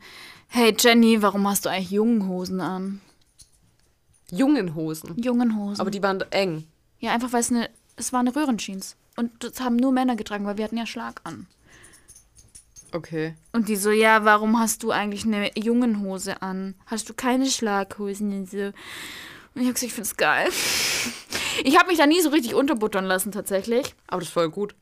[0.48, 3.02] hey Jenny, warum hast du eigentlich Jungenhosen an?
[4.32, 5.22] Jungenhosen.
[5.22, 5.82] Jungenhosen.
[5.82, 6.66] Aber die waren eng.
[7.00, 8.96] ja, einfach weil es eine, es war eine Röhrenjeans.
[9.18, 11.48] Und das haben nur Männer getragen, weil wir hatten ja Schlag an.
[12.94, 13.36] Okay.
[13.52, 16.76] Und die so, ja, warum hast du eigentlich eine Jungenhose an?
[16.86, 18.58] Hast du keine Schlaghosen und so?
[19.54, 20.50] Und ich hab gesagt, ich find's geil.
[21.64, 23.96] Ich habe mich da nie so richtig unterbuttern lassen, tatsächlich.
[24.08, 24.76] Aber das ist voll gut.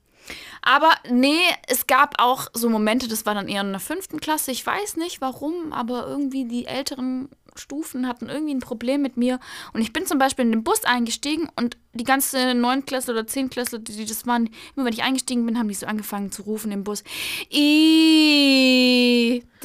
[0.61, 4.51] Aber nee, es gab auch so Momente, das war dann eher in der fünften Klasse.
[4.51, 9.39] Ich weiß nicht warum, aber irgendwie die älteren Stufen hatten irgendwie ein Problem mit mir.
[9.73, 13.79] Und ich bin zum Beispiel in den Bus eingestiegen und die ganze Neuntklässler oder Zehntklässler,
[13.79, 16.83] die das waren, immer wenn ich eingestiegen bin, haben die so angefangen zu rufen im
[16.83, 17.03] Bus.
[17.51, 18.68] I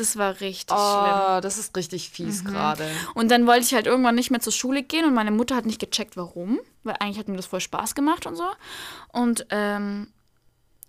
[0.05, 1.37] das war richtig schlimm.
[1.37, 2.85] Oh, das ist richtig fies gerade.
[3.15, 5.67] Und dann wollte ich halt irgendwann nicht mehr zur Schule gehen und meine Mutter hat
[5.67, 6.59] nicht gecheckt, warum.
[6.83, 8.45] Weil eigentlich hat mir das voll Spaß gemacht und so.
[9.13, 10.09] Und ähm,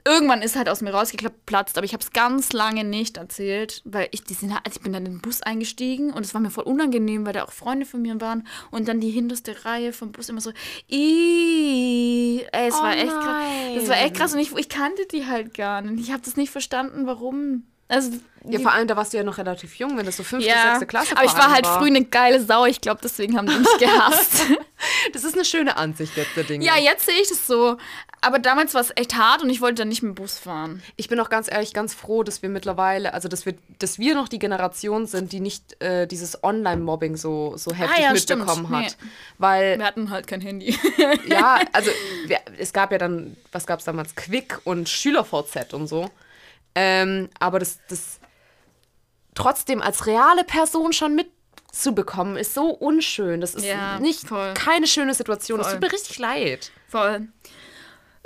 [0.08, 4.08] irgendwann ist halt aus mir rausgeplatzt, aber ich habe es ganz lange nicht erzählt, weil
[4.12, 6.42] ich, die sind, halt- also ich bin dann in den Bus eingestiegen und es war
[6.42, 9.94] mir voll unangenehm, weil da auch Freunde von mir waren und dann die hinterste Reihe
[9.94, 10.52] vom Bus immer so,
[10.90, 13.44] ey, es Oh war echt krass.
[13.76, 16.04] Das war echt krass und ich, ich kannte die halt gar nicht.
[16.04, 17.64] Ich habe das nicht verstanden, warum.
[17.88, 18.12] Also,
[18.48, 20.70] Ja, vor allem, da warst du ja noch relativ jung, wenn das so fünfte, ja,
[20.70, 22.66] sechste Klasse aber ich war halt früh eine geile Sau.
[22.66, 24.44] Ich glaube, deswegen haben die mich gehasst.
[25.14, 26.64] Das ist eine schöne Ansicht jetzt der Dinge.
[26.66, 27.78] ja, jetzt sehe ich das so.
[28.22, 30.84] Aber damals war es echt hart und ich wollte dann nicht mit dem Bus fahren.
[30.96, 34.14] Ich bin auch ganz ehrlich ganz froh, dass wir mittlerweile, also dass wir, dass wir
[34.16, 38.42] noch die Generation sind, die nicht äh, dieses Online-Mobbing so, so heftig Ah ja, stimmt.
[38.42, 38.98] mitbekommen hat.
[39.02, 39.10] Nee.
[39.38, 40.78] Weil, Wir hatten halt kein Handy.
[41.28, 41.90] ja, also
[42.28, 46.10] wir, es gab ja dann, was gab es damals, Quick und SchülerVZ und so.
[46.76, 48.20] Ähm, aber das, das
[49.34, 53.42] trotzdem als reale Person schon mitzubekommen, ist so unschön.
[53.42, 54.54] Das ist Ja, nicht voll.
[54.54, 55.58] keine schöne Situation.
[55.58, 55.80] Das Voll.
[55.80, 56.72] tut mir richtig leid.
[56.88, 57.28] Voll.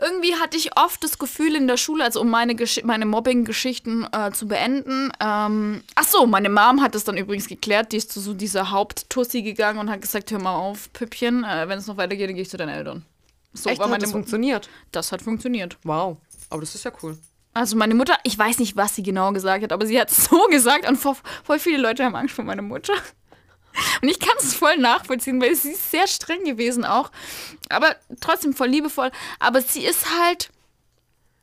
[0.02, 4.08] Irgendwie hatte ich oft das Gefühl in der Schule, also um meine, Gesch meine Mobbing-Geschichten
[4.14, 5.12] äh, zu beenden.
[5.20, 7.92] Ähm, ach so, meine Mom hat es dann übrigens geklärt.
[7.92, 11.68] Die ist zu so dieser Haupttussi gegangen und hat gesagt: Hör mal auf, Püppchen, äh,
[11.68, 13.04] wenn es noch weitergeht, dann gehe ich zu deinen Eltern.
[13.52, 14.70] So Echt, war hat meine das Mu- funktioniert?
[14.94, 15.78] Das hat funktioniert.
[15.84, 16.16] Wow.
[16.50, 17.18] Aber das ist ja cool.
[17.54, 20.26] Also meine Mutter, ich weiß nicht, was sie genau gesagt hat, aber sie hat es
[20.30, 22.94] so gesagt und voll, voll viele Leute haben Angst vor meiner Mutter.
[24.02, 27.12] Und ich kann es voll nachvollziehen, weil sie ist sehr streng gewesen auch,
[27.70, 29.12] aber trotzdem voll liebevoll.
[29.40, 30.50] Aber sie ist halt,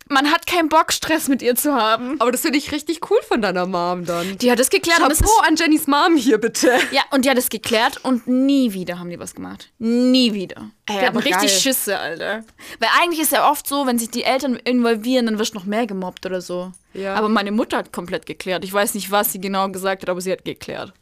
[0.08, 2.20] man hat keinen Bock, Stress mit ihr zu haben.
[2.20, 4.38] Aber das finde ich richtig cool von deiner Mom dann.
[4.38, 6.78] Die hat es geklärt Chapeau ist, an Jennys Mom hier, bitte.
[6.92, 9.70] ja, und die hat es geklärt und nie wieder haben die was gemacht.
[9.78, 10.70] Nie wieder.
[10.86, 11.48] Ey, die hatten richtig geil.
[11.48, 12.44] Schisse, Alter.
[12.78, 15.66] Weil eigentlich ist ja oft so, wenn sich die Eltern involvieren, dann wirst du noch
[15.66, 16.72] mehr gemobbt oder so.
[16.94, 17.14] Ja.
[17.14, 18.64] Aber meine Mutter hat komplett geklärt.
[18.64, 20.92] Ich weiß nicht, was sie genau gesagt hat, aber sie hat geklärt.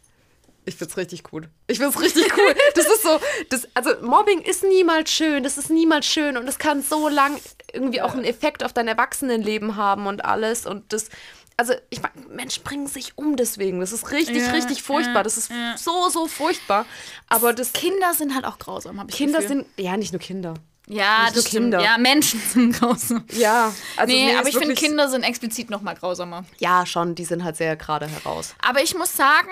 [0.67, 1.49] Ich find's richtig cool.
[1.67, 2.55] Ich find's richtig cool.
[2.75, 6.59] Das ist so, das, also Mobbing ist niemals schön, das ist niemals schön und es
[6.59, 7.39] kann so lang
[7.73, 11.09] irgendwie auch einen Effekt auf dein Erwachsenenleben haben und alles und das,
[11.57, 13.81] also ich meine, Menschen bringen sich um deswegen.
[13.81, 15.17] Das ist richtig, Ja, richtig furchtbar.
[15.17, 15.77] ja, Das ist ja.
[15.77, 16.87] so, so furchtbar.
[17.29, 19.65] Aber das Kinder sind halt auch grausam, habe ich Kinder Gefühl.
[19.67, 20.55] sind, ja, nicht nur Kinder.
[20.87, 21.65] Ja, nicht das stimmt.
[21.73, 21.81] Kinder.
[21.83, 23.25] Ja, Menschen sind grausam.
[23.33, 26.45] Ja, also nee, nee, aber ich finde, Kinder sind explizit noch mal grausamer.
[26.59, 28.55] Ja, schon, die sind halt sehr gerade heraus.
[28.61, 29.49] Aber ich muss sagen,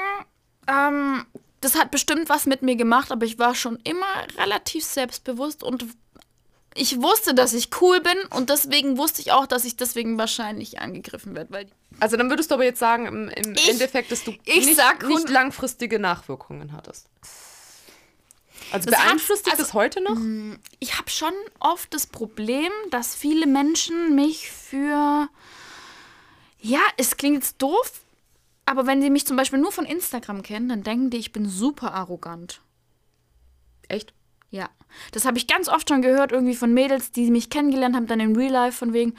[0.68, 1.24] ähm,
[1.60, 4.06] das hat bestimmt was mit mir gemacht, aber ich war schon immer
[4.38, 5.86] relativ selbstbewusst und
[6.74, 10.80] ich wusste, dass ich cool bin und deswegen wusste ich auch, dass ich deswegen wahrscheinlich
[10.80, 11.66] angegriffen werde,
[12.00, 14.76] Also dann würdest du aber jetzt sagen, im, im Ich- Endeffekt, dass du ich nicht,
[14.76, 17.06] sag nicht langfristige Nachwirkungen hattest.
[18.70, 20.16] Also Das beeinflusst dich also- das heute noch?
[20.80, 25.28] ich habe schon oft das Problem, dass viele Menschen mich für.
[26.58, 28.01] Ja, es klingt jetzt doof,
[28.72, 31.46] aber wenn sie mich zum Beispiel nur von Instagram kennen, dann denken die, ich bin
[31.46, 32.62] super arrogant.
[33.86, 34.14] Echt?
[34.48, 34.70] Ja,
[35.10, 38.18] das habe ich ganz oft schon gehört, irgendwie von Mädels, die mich kennengelernt haben, dann
[38.20, 39.14] im Real Life, von wegen,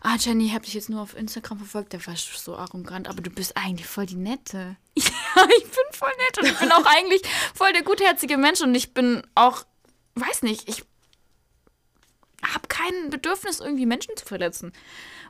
[0.00, 3.06] ah, Jenny, ich habe dich jetzt nur auf Instagram verfolgt, da warst du so arrogant,
[3.08, 4.76] aber du bist eigentlich voll die Nette.
[5.36, 7.20] Ja, ich bin voll nett und ich bin auch eigentlich
[7.54, 9.66] voll der gutherzige Mensch und ich bin auch,
[10.14, 10.82] weiß nicht, ich
[12.42, 14.72] habe kein Bedürfnis, irgendwie Menschen zu verletzen.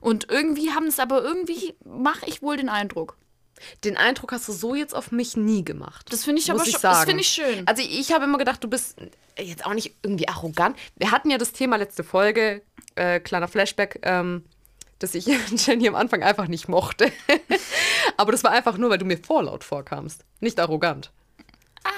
[0.01, 3.19] Und irgendwie haben es aber irgendwie, mache ich wohl den Eindruck.
[3.85, 6.07] Den Eindruck hast du so jetzt auf mich nie gemacht.
[6.11, 7.67] Das finde ich aber ich das finde ich schön.
[7.67, 8.97] Also ich habe immer gedacht, du bist
[9.39, 10.77] jetzt auch nicht irgendwie arrogant.
[10.97, 12.63] Wir hatten ja das Thema letzte Folge,
[12.95, 14.45] äh, kleiner Flashback, ähm,
[14.99, 15.27] dass ich
[15.67, 17.13] Jenny am Anfang einfach nicht mochte.
[18.17, 21.11] Aber das war einfach nur, weil du mir vorlaut vorkamst, nicht arrogant.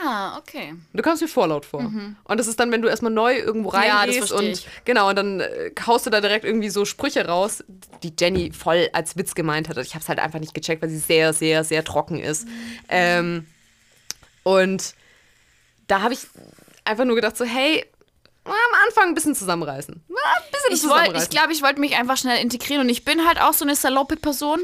[0.05, 0.75] Ah, okay.
[0.93, 1.81] Du kamst mir vorlaut vor.
[1.81, 3.83] Und das ist dann, wenn du erstmal neu irgendwo Mhm.
[3.83, 4.67] Ja, reingehst verstehe und ich.
[4.85, 7.65] genau, und dann äh, haust du da direkt irgendwie so Sprüche raus,
[8.03, 9.77] die Jenny voll als Witz gemeint hat.
[9.79, 12.47] Ich habe es halt einfach nicht gecheckt, weil sie sehr, sehr, sehr trocken ist.
[12.47, 12.53] Mhm.
[12.89, 13.47] Ähm,
[14.45, 14.95] und
[15.89, 16.21] da habe ich
[16.85, 17.85] einfach nur gedacht, so, hey,
[18.45, 18.53] am
[18.87, 19.95] Anfang ein bisschen zusammenreißen.
[19.95, 21.31] Ein bisschen Ich, wollt, ich zusammenreißen.
[21.31, 24.17] glaube, ich wollte mich einfach schnell integrieren und ich bin halt auch so eine saloppe
[24.17, 24.61] Person.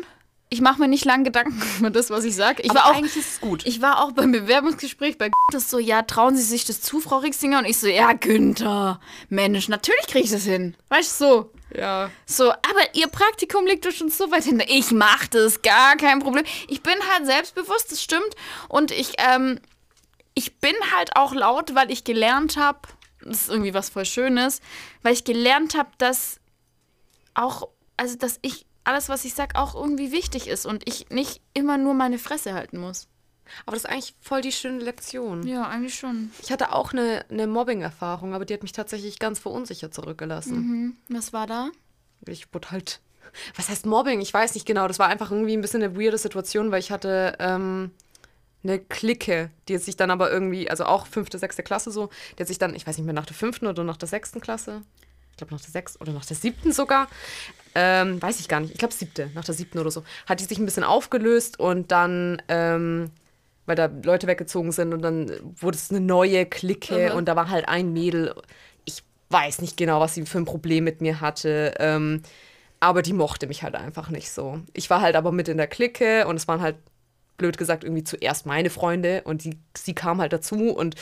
[0.55, 2.63] Ich mache mir nicht lange Gedanken über das, was ich sage.
[2.63, 3.67] Ich, Aber war auch- eigentlich ist es gut.
[3.67, 7.19] ich war auch beim Bewerbungsgespräch bei das so, ja, trauen Sie sich das zu, Frau
[7.19, 7.59] Rixinger?
[7.59, 10.77] Und ich so, ja, Günther, Mensch, natürlich kriege ich das hin.
[10.91, 11.51] Weißt du, so.
[11.77, 12.09] Ja.
[12.25, 14.67] So, aber ihr Praktikum liegt doch schon so weit hinter.
[14.69, 16.45] Ich mach das, gar kein Problem.
[16.69, 18.33] Ich bin halt selbstbewusst, das stimmt.
[18.69, 19.59] Und ich, ähm,
[20.35, 22.79] ich bin halt auch laut, weil ich gelernt habe,
[23.25, 24.61] das ist irgendwie was voll Schönes,
[25.03, 26.39] weil ich gelernt habe, dass
[27.35, 31.41] auch, also dass ich alles, was ich sag, auch irgendwie wichtig ist und ich nicht
[31.55, 33.09] immer nur meine Fresse halten muss.
[33.67, 35.47] Aber das ist eigentlich voll die schöne Lektion.
[35.47, 36.31] Ja, eigentlich schon.
[36.43, 40.57] Ich hatte auch eine, eine Mobbing-Erfahrung, aber die hat mich tatsächlich ganz verunsichert zurückgelassen.
[40.57, 40.97] Mhm.
[41.09, 41.71] Was war da?
[42.27, 43.01] Ich wurde halt.
[43.57, 44.21] Was heißt Mobbing?
[44.21, 44.87] Ich weiß nicht genau.
[44.87, 47.91] Das war einfach irgendwie ein bisschen eine weirde Situation, weil ich hatte ähm,
[48.63, 52.49] eine Clique, die sich dann aber irgendwie, also auch fünfte, sechste Klasse so, die hat
[52.49, 54.83] sich dann, ich weiß nicht mehr, nach der fünften oder nach der sechsten Klasse,
[55.35, 57.09] ich glaube nach der sechsten oder nach der siebten sogar,
[57.75, 60.45] ähm, weiß ich gar nicht, ich glaube siebte, nach der siebten oder so, hat die
[60.45, 63.11] sich ein bisschen aufgelöst und dann, ähm,
[63.67, 67.17] weil da Leute weggezogen sind und dann wurde es eine neue Clique Mhm.
[67.17, 68.33] und da war halt ein Mädel,
[68.85, 72.23] ich weiß nicht genau, was sie für ein Problem mit mir hatte, ähm,
[72.79, 74.61] aber die mochte mich halt einfach nicht so.
[74.73, 76.77] Ich war halt aber mit in der Clique und es waren halt,
[77.39, 80.95] blöd gesagt, irgendwie zuerst meine Freunde und die, sie kam halt dazu und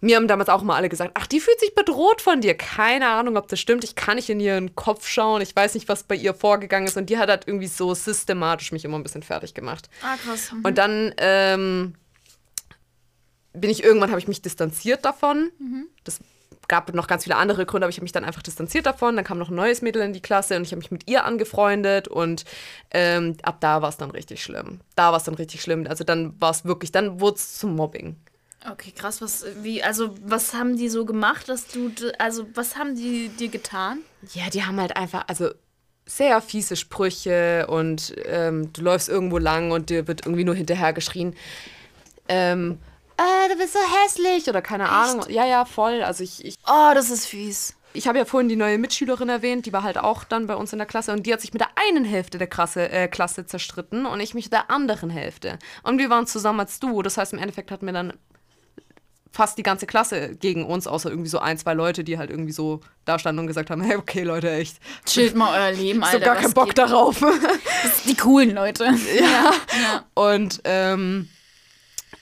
[0.00, 2.54] mir haben damals auch mal alle gesagt, ach, die fühlt sich bedroht von dir.
[2.56, 3.82] Keine Ahnung, ob das stimmt.
[3.82, 5.42] Ich kann nicht in ihren Kopf schauen.
[5.42, 6.96] Ich weiß nicht, was bei ihr vorgegangen ist.
[6.96, 9.90] Und die hat halt irgendwie so systematisch mich immer ein bisschen fertig gemacht.
[10.02, 10.52] Ah, krass.
[10.62, 11.94] Und dann ähm,
[13.52, 15.50] bin ich irgendwann, habe ich mich distanziert davon.
[16.04, 16.20] Das
[16.68, 19.16] gab noch ganz viele andere Gründe, aber ich habe mich dann einfach distanziert davon.
[19.16, 21.24] Dann kam noch ein neues Mädel in die Klasse und ich habe mich mit ihr
[21.24, 22.44] angefreundet und
[22.92, 24.80] ähm, ab da war es dann richtig schlimm.
[24.94, 25.86] Da war es dann richtig schlimm.
[25.88, 28.16] Also dann war es wirklich, dann wurde es zum Mobbing.
[28.72, 29.20] Okay, krass.
[29.22, 33.48] Was, wie, also, was haben die so gemacht, dass du, also, was haben die dir
[33.48, 34.00] getan?
[34.34, 35.50] Ja, die haben halt einfach, also
[36.06, 40.92] sehr fiese Sprüche und ähm, du läufst irgendwo lang und dir wird irgendwie nur hinterher
[40.94, 41.34] geschrien,
[42.28, 42.78] ähm,
[43.18, 45.24] äh, du bist so hässlich oder keine Ahnung.
[45.28, 46.02] Ja, ja, voll.
[46.02, 47.74] Also ich, ich, Oh, das ist fies.
[47.92, 50.72] ich habe ja vorhin die neue Mitschülerin erwähnt, die war halt auch dann bei uns
[50.72, 53.44] in der Klasse und die hat sich mit der einen Hälfte der Klasse, äh, Klasse
[53.44, 55.58] zerstritten und ich mich mit der anderen Hälfte.
[55.82, 58.12] Und wir waren zusammen als Duo, das heißt im Endeffekt hatten wir dann
[59.32, 62.52] fast die ganze Klasse gegen uns, außer irgendwie so ein, zwei Leute, die halt irgendwie
[62.52, 66.18] so da standen und gesagt haben, hey, okay, Leute, echt, Chillt mal euer Leben, Alter.
[66.18, 67.20] so gar keinen Bock darauf.
[67.82, 68.84] Das sind die coolen Leute.
[69.20, 69.52] ja.
[70.14, 71.28] Und ähm,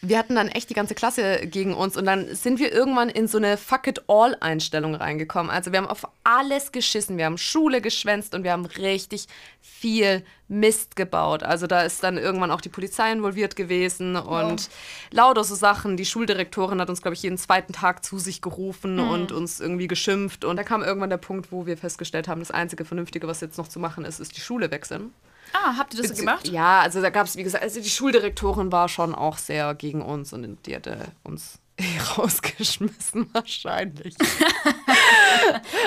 [0.03, 3.29] wir hatten dann echt die ganze Klasse gegen uns und dann sind wir irgendwann in
[3.29, 5.51] so eine Fuck it all Einstellung reingekommen.
[5.51, 9.27] Also wir haben auf alles geschissen, wir haben Schule geschwänzt und wir haben richtig
[9.61, 11.43] viel Mist gebaut.
[11.43, 14.69] Also da ist dann irgendwann auch die Polizei involviert gewesen und
[15.11, 15.97] lauter so Sachen.
[15.97, 19.89] Die Schuldirektorin hat uns, glaube ich, jeden zweiten Tag zu sich gerufen und uns irgendwie
[19.89, 20.45] geschimpft.
[20.45, 23.59] Und da kam irgendwann der Punkt, wo wir festgestellt haben, das einzige Vernünftige, was jetzt
[23.59, 25.13] noch zu machen ist, ist die Schule wechseln.
[25.53, 26.49] Ah, habt ihr das so gemacht?
[26.49, 30.03] Ja, also da gab es, wie gesagt, also die Schuldirektorin war schon auch sehr gegen
[30.03, 34.17] uns und die hätte uns eh rausgeschmissen, wahrscheinlich.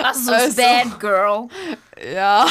[0.03, 0.55] Ach so, Also.
[0.61, 1.47] Bad Girl.
[2.13, 2.45] Ja,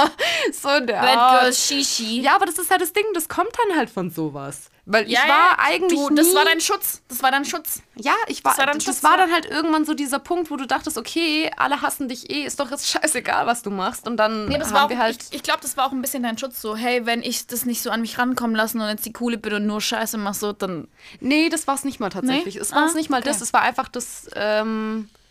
[0.52, 1.40] so der Bad Art.
[1.42, 2.20] Girl Shishi.
[2.22, 4.70] Ja, aber das ist halt das Ding, das kommt dann halt von sowas.
[4.84, 7.02] Weil Ja, ich war ja, eigentlich Du, das war dein Schutz.
[7.08, 7.82] Das war dein Schutz.
[7.96, 9.16] Ja, ich war, das war dann das Schutz, war ja.
[9.18, 12.58] dann halt irgendwann so dieser Punkt, wo du dachtest, okay, alle hassen dich eh, ist
[12.58, 14.06] doch jetzt scheißegal, was du machst.
[14.08, 15.18] Und dann Nee, das haben war auch, wir halt...
[15.30, 16.60] ich, ich glaube, das war auch ein bisschen dein Schutz.
[16.60, 19.38] So, hey, wenn ich das nicht so an mich rankommen lassen und jetzt die Coole
[19.38, 20.88] bin und nur Scheiße mach, so, dann.
[21.20, 22.56] Nee, das war es nicht mal tatsächlich.
[22.56, 22.60] Nee?
[22.60, 23.28] Es war es Ah, nicht mal okay.
[23.28, 23.40] das.
[23.40, 24.28] Es war einfach das.
[24.34, 25.21] Ähm, äh,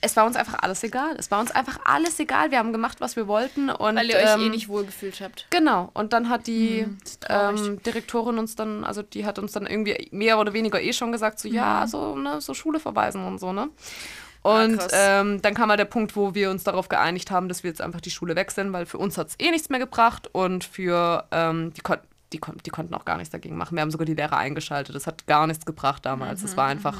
[0.00, 1.14] es war uns einfach alles egal.
[1.18, 2.50] Es war uns einfach alles egal.
[2.50, 3.70] Wir haben gemacht, was wir wollten.
[3.70, 5.46] Und, Weil ihr euch ähm, eh nicht wohlgefühlt habt.
[5.50, 5.90] Genau.
[5.94, 6.98] Und dann hat die Hm,
[7.28, 11.12] ähm, Direktorin uns dann, also die hat uns dann irgendwie mehr oder weniger eh schon
[11.12, 13.68] gesagt, so ja, so, ne, so Schule verweisen und so, ne?
[14.42, 14.92] Und krass.
[14.94, 17.80] ähm, dann kam mal der Punkt, wo wir uns darauf geeinigt haben, dass wir jetzt
[17.80, 21.24] einfach die Schule wechseln, weil für uns hat es eh nichts mehr gebracht und für
[21.30, 22.06] ähm, die konnten.
[22.32, 23.76] Die, kon die konnten auch gar nichts dagegen machen.
[23.76, 24.96] Wir haben sogar die Lehrer eingeschaltet.
[24.96, 26.42] Das hat gar nichts gebracht damals.
[26.42, 26.98] Es Mhm, war einfach,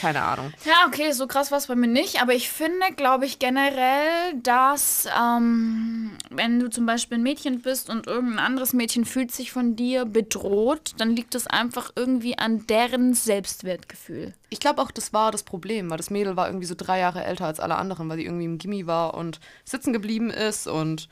[0.00, 0.52] keine Ahnung.
[0.64, 4.34] Ja, okay, so krass war es bei mir nicht, aber ich finde, glaube ich, generell,
[4.42, 9.52] dass ähm, wenn du zum Beispiel ein Mädchen bist und irgendein anderes Mädchen fühlt sich
[9.52, 14.34] von dir bedroht, dann liegt es einfach irgendwie an deren Selbstwertgefühl.
[14.50, 17.24] Ich glaube auch, das war das Problem, weil das Mädel war irgendwie so drei Jahre
[17.24, 21.08] älter als alle anderen, weil sie irgendwie im Gimmi war und sitzen geblieben ist und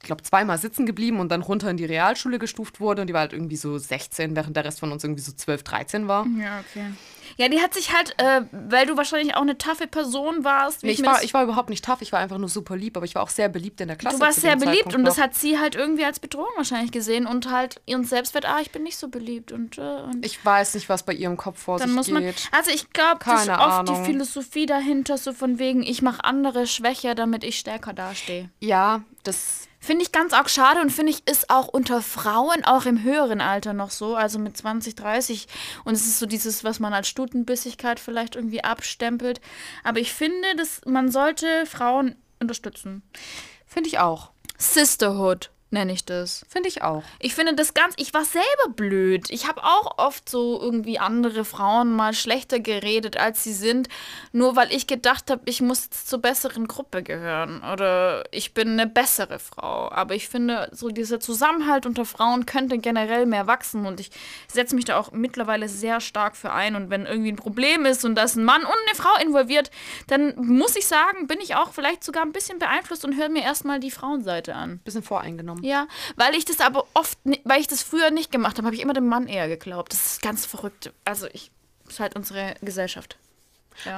[0.00, 3.12] ich glaube zweimal sitzen geblieben und dann runter in die Realschule gestuft wurde und die
[3.12, 6.26] war halt irgendwie so 16, während der Rest von uns irgendwie so 12, 13 war.
[6.38, 6.86] Ja, okay.
[7.36, 10.82] Ja, die hat sich halt, äh, weil du wahrscheinlich auch eine taffe Person warst.
[10.82, 13.04] Nee, ich, war, ich war überhaupt nicht tough, ich war einfach nur super lieb, aber
[13.04, 14.18] ich war auch sehr beliebt in der Klasse.
[14.18, 17.26] Du warst sehr beliebt Zeitpunkt und das hat sie halt irgendwie als Bedrohung wahrscheinlich gesehen
[17.26, 20.74] und halt ihren Selbstwert, ah, ich bin nicht so beliebt und, äh, und Ich weiß
[20.74, 22.22] nicht, was bei ihrem Kopf vor dann sich muss man.
[22.22, 22.48] geht.
[22.52, 24.02] Also ich glaube, das ist oft Ahnung.
[24.02, 28.50] die Philosophie dahinter, so von wegen, ich mache andere schwächer, damit ich stärker dastehe.
[28.60, 32.84] Ja, das Finde ich ganz arg schade und finde ich ist auch unter Frauen auch
[32.84, 35.48] im höheren Alter noch so, also mit 20, 30.
[35.84, 39.40] Und es ist so dieses, was man als Stutenbissigkeit vielleicht irgendwie abstempelt.
[39.82, 43.02] Aber ich finde, dass man sollte Frauen unterstützen.
[43.66, 44.30] Finde ich auch.
[44.58, 46.44] Sisterhood nenne ich das.
[46.48, 47.02] Finde ich auch.
[47.18, 49.30] Ich finde das ganz, ich war selber blöd.
[49.30, 53.88] Ich habe auch oft so irgendwie andere Frauen mal schlechter geredet, als sie sind,
[54.32, 58.70] nur weil ich gedacht habe, ich muss jetzt zur besseren Gruppe gehören oder ich bin
[58.70, 59.90] eine bessere Frau.
[59.90, 64.10] Aber ich finde, so dieser Zusammenhalt unter Frauen könnte generell mehr wachsen und ich
[64.48, 66.74] setze mich da auch mittlerweile sehr stark für ein.
[66.74, 69.70] Und wenn irgendwie ein Problem ist und da ist ein Mann und eine Frau involviert,
[70.08, 73.42] dann muss ich sagen, bin ich auch vielleicht sogar ein bisschen beeinflusst und höre mir
[73.42, 74.80] erstmal die Frauenseite an.
[74.84, 75.59] Bisschen voreingenommen.
[75.62, 78.82] Ja, weil ich das aber oft, weil ich das früher nicht gemacht habe, habe ich
[78.82, 79.92] immer dem Mann eher geglaubt.
[79.92, 80.92] Das ist ganz verrückt.
[81.04, 81.50] Also ich,
[81.84, 83.16] das ist halt unsere Gesellschaft.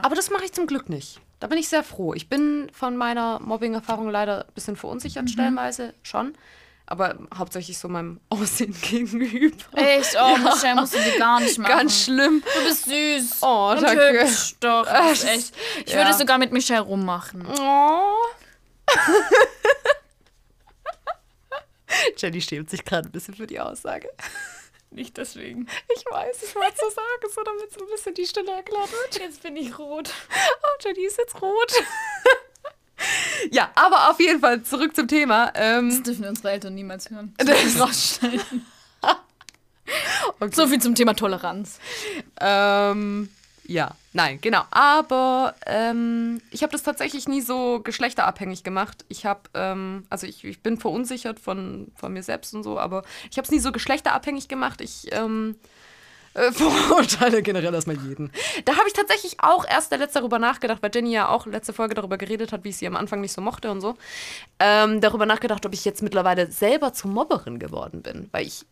[0.02, 1.20] Aber das mache ich zum Glück nicht.
[1.40, 2.14] Da bin ich sehr froh.
[2.14, 6.34] Ich bin von meiner Mobbing-Erfahrung leider ein bisschen verunsichert, stellenweise schon.
[6.86, 9.56] Aber hauptsächlich so meinem Aussehen gegenüber.
[9.72, 10.16] Echt?
[10.20, 11.70] Oh, Michelle, musst du dir gar nicht machen.
[11.76, 12.42] Ganz schlimm.
[12.54, 13.38] Du bist süß.
[13.42, 14.20] Oh, und danke.
[14.22, 14.54] hübsch.
[14.60, 15.52] Doch, du bist echt.
[15.86, 15.98] Ich Ja.
[16.04, 17.44] würde sogar mit Michelle rummachen.
[17.58, 18.12] Oh.
[22.16, 24.08] Jenny schämt sich gerade ein bisschen für die Aussage.
[24.90, 25.66] Nicht deswegen.
[25.96, 29.20] Ich weiß, ich wollte so sagen, so damit so ein bisschen die Stille erklärt wird.
[29.20, 30.10] Jetzt bin ich rot.
[30.64, 31.72] Oh, Jenny ist jetzt rot.
[33.50, 35.50] ja, aber auf jeden Fall zurück zum Thema.
[35.54, 37.34] Ähm, Das dürfen unsere Eltern niemals hören.
[37.38, 38.66] Das- rausschneiden.
[40.52, 41.78] So viel zum Thema Toleranz.
[42.40, 43.28] Ähm,
[43.64, 44.62] ja, nein, genau.
[44.70, 49.04] Aber ähm, ich habe das tatsächlich nie so geschlechterabhängig gemacht.
[49.08, 53.04] Ich habe, ähm, also ich, ich bin verunsichert von, von mir selbst und so, aber
[53.30, 54.80] ich habe es nie so geschlechterabhängig gemacht.
[54.80, 55.56] Ich ähm,
[56.34, 58.30] äh, verurteile generell erstmal jeden.
[58.64, 61.72] Da habe ich tatsächlich auch erst der letzte darüber nachgedacht, weil Jenny ja auch letzte
[61.72, 63.96] Folge darüber geredet hat, wie ich sie am Anfang nicht so mochte und so.
[64.58, 68.64] Ähm, darüber nachgedacht, ob ich jetzt mittlerweile selber zur Mobberin geworden bin, weil ich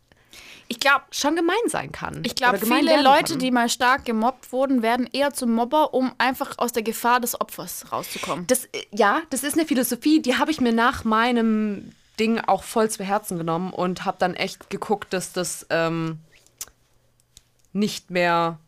[0.67, 2.21] Ich glaube, schon gemein sein kann.
[2.25, 3.39] Ich glaube, viele Leute, kann.
[3.39, 7.39] die mal stark gemobbt wurden, werden eher zum Mobber, um einfach aus der Gefahr des
[7.39, 8.47] Opfers rauszukommen.
[8.47, 12.63] Das, äh, ja, das ist eine Philosophie, die habe ich mir nach meinem Ding auch
[12.63, 16.19] voll zu Herzen genommen und habe dann echt geguckt, dass das ähm,
[17.73, 18.59] nicht mehr,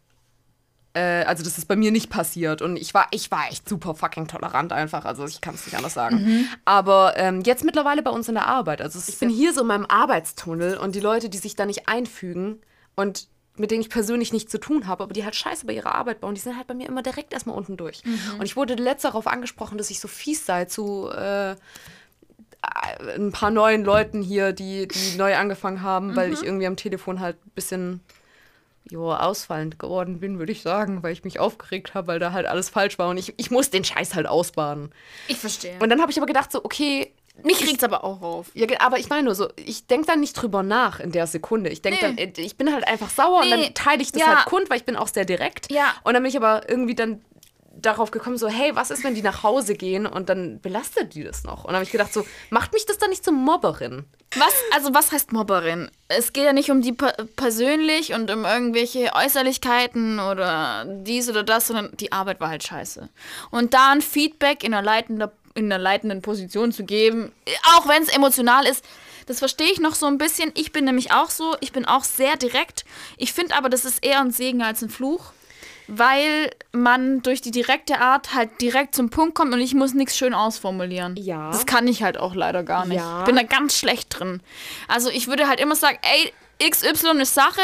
[0.94, 2.62] äh, also das bei mir nicht passiert.
[2.62, 5.76] Und ich war, ich war echt super fucking tolerant einfach, also ich kann es nicht
[5.76, 6.48] anders sagen.
[6.66, 9.68] Aber ähm, jetzt mittlerweile bei uns in der Arbeit, also ich bin hier so in
[9.68, 12.62] meinem Arbeitstunnel und die Leute, die sich da nicht einfügen
[12.96, 15.94] und mit denen ich persönlich nichts zu tun habe, aber die halt scheiße bei ihrer
[15.94, 18.02] Arbeit bauen, die sind halt bei mir immer direkt erstmal unten durch.
[18.40, 21.56] Und ich wurde letzt darauf angesprochen, dass ich so fies sei zu äh,
[23.16, 27.20] ein paar neuen Leuten hier, die, die neu angefangen haben, weil ich irgendwie am Telefon
[27.20, 28.00] halt ein bisschen
[28.90, 32.46] jo, ausfallend geworden bin, würde ich sagen, weil ich mich aufgeregt habe, weil da halt
[32.46, 34.92] alles falsch war und ich, ich muss den Scheiß halt ausbaden.
[35.28, 35.78] Ich verstehe.
[35.80, 37.14] Und dann habe ich aber gedacht, so, okay.
[37.44, 38.52] mich regt's aber auch auf.
[38.54, 41.70] Ja, aber ich meine nur so, ich denke dann nicht drüber nach in der Sekunde.
[41.70, 42.16] Ich denke Nee.
[42.28, 43.64] dann, äh, ich bin halt einfach sauer und Nee.
[43.66, 44.36] dann teile ich das Ja.
[44.38, 45.72] halt kund, weil ich bin auch sehr direkt.
[45.72, 45.94] Ja.
[46.04, 47.22] Und dann bin ich aber irgendwie dann
[47.86, 51.24] darauf gekommen, so, hey, was ist, wenn die nach Hause gehen und dann belastet die
[51.24, 51.64] das noch?
[51.64, 54.06] Und dann habe ich gedacht, so, macht mich das dann nicht zur Mobberin?
[54.36, 55.92] Was, also was heißt Mobberin?
[56.08, 61.44] Es geht ja nicht um die per persönlich und um irgendwelche Äußerlichkeiten oder dies oder
[61.44, 63.10] das, sondern die Arbeit war halt scheiße.
[63.52, 67.32] Und da ein Feedback in einer, leitender, in einer leitenden Position zu geben,
[67.76, 68.84] auch wenn es emotional ist,
[69.26, 70.52] das verstehe ich noch so ein bisschen.
[70.56, 72.86] Ich bin nämlich auch so, ich bin auch sehr direkt.
[73.18, 75.32] Ich finde aber, das ist eher ein Segen als ein Fluch.
[75.88, 80.18] Weil man durch die direkte Art halt direkt zum Punkt kommt und ich muss nichts
[80.18, 81.16] schön ausformulieren.
[81.18, 81.52] Ja.
[81.52, 82.98] Das kann ich halt auch leider gar nicht.
[82.98, 83.20] Ja.
[83.20, 84.42] Ich bin da ganz schlecht drin.
[84.88, 86.34] Also ich würde halt immer sagen, ey,
[86.70, 87.62] XY ist Sache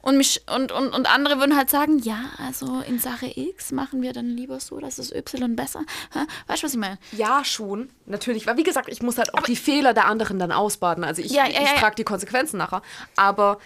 [0.00, 4.00] und, mich, und, und, und andere würden halt sagen, ja, also in Sache X machen
[4.00, 5.80] wir dann lieber so, dass das Y besser.
[6.12, 6.20] Hä?
[6.46, 6.98] Weißt du, was ich meine?
[7.12, 7.90] Ja, schon.
[8.06, 8.46] Natürlich.
[8.46, 11.02] Weil, wie gesagt, ich muss halt auch die Fehler der anderen dann ausbaden.
[11.02, 11.74] Also ich, Ja, ja, ich ja.
[11.78, 12.82] trage die Konsequenzen nachher.
[13.16, 13.58] Aber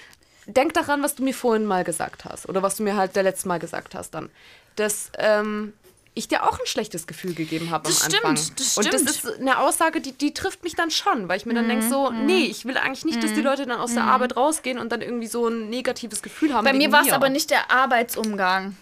[0.46, 2.48] denk daran, was du mir vorhin mal gesagt hast.
[2.48, 4.30] Oder was du mir halt der letzte Mal gesagt hast dann.
[4.76, 5.72] Dass ähm,
[6.14, 8.36] ich dir auch ein schlechtes Gefühl gegeben habe am Das Anfang.
[8.36, 9.34] stimmt, das Und das stimmt.
[9.34, 11.28] ist eine Aussage, die, die trifft mich dann schon.
[11.28, 13.66] Weil ich mir dann denke so, Mhm, nee, ich will eigentlich nicht, dass die Leute
[13.66, 16.92] dann aus der Arbeit rausgehen und dann irgendwie so ein negatives Gefühl haben Bei mir
[16.92, 18.76] war es aber nicht der Arbeitsumgang.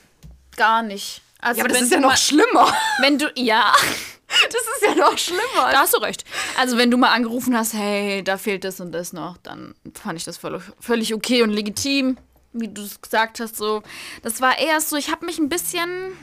[0.56, 1.22] Gar nicht.
[1.40, 2.72] Also Ja, aber das ist ja noch schlimmer.
[3.00, 3.72] Wenn du, ja,
[4.30, 5.70] Das ist ja noch schlimmer.
[5.72, 6.24] da hast du recht.
[6.58, 10.18] Also wenn du mal angerufen hast, hey, da fehlt das und das noch, dann fand
[10.18, 12.16] ich das völlig, völlig okay und legitim,
[12.52, 13.56] wie du es gesagt hast.
[13.56, 13.82] So,
[14.22, 16.16] das war eher so, ich habe mich ein bisschen,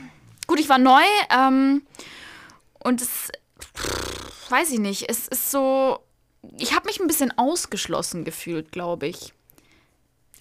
[0.46, 1.82] gut, ich war neu ähm,
[2.82, 3.30] und es,
[3.76, 6.00] pff, weiß ich nicht, es ist so,
[6.58, 9.34] ich habe mich ein bisschen ausgeschlossen gefühlt, glaube ich.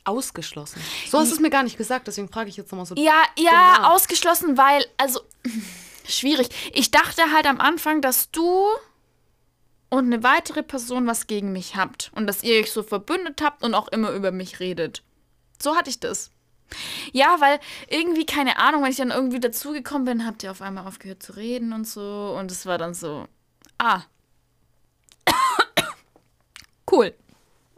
[0.06, 0.82] Ausgeschlossen.
[1.12, 2.96] So hast du es mir gar nicht gesagt, deswegen frage ich jetzt nochmal so.
[2.96, 3.90] Ja, ja, Genau.
[3.90, 5.20] ausgeschlossen, weil, also,
[6.08, 6.50] schwierig.
[6.74, 8.66] Ich dachte halt am Anfang, dass du
[9.90, 13.64] und eine weitere Person was gegen mich habt und dass ihr euch so verbündet habt
[13.64, 15.04] und auch immer über mich redet.
[15.62, 16.32] So hatte ich das.
[17.14, 20.86] Ja, weil irgendwie, keine Ahnung, wenn ich dann irgendwie dazugekommen bin, habt ihr auf einmal
[20.86, 22.36] aufgehört zu reden und so.
[22.38, 23.28] Und es war dann so,
[23.78, 24.02] ah.
[26.92, 27.14] cool.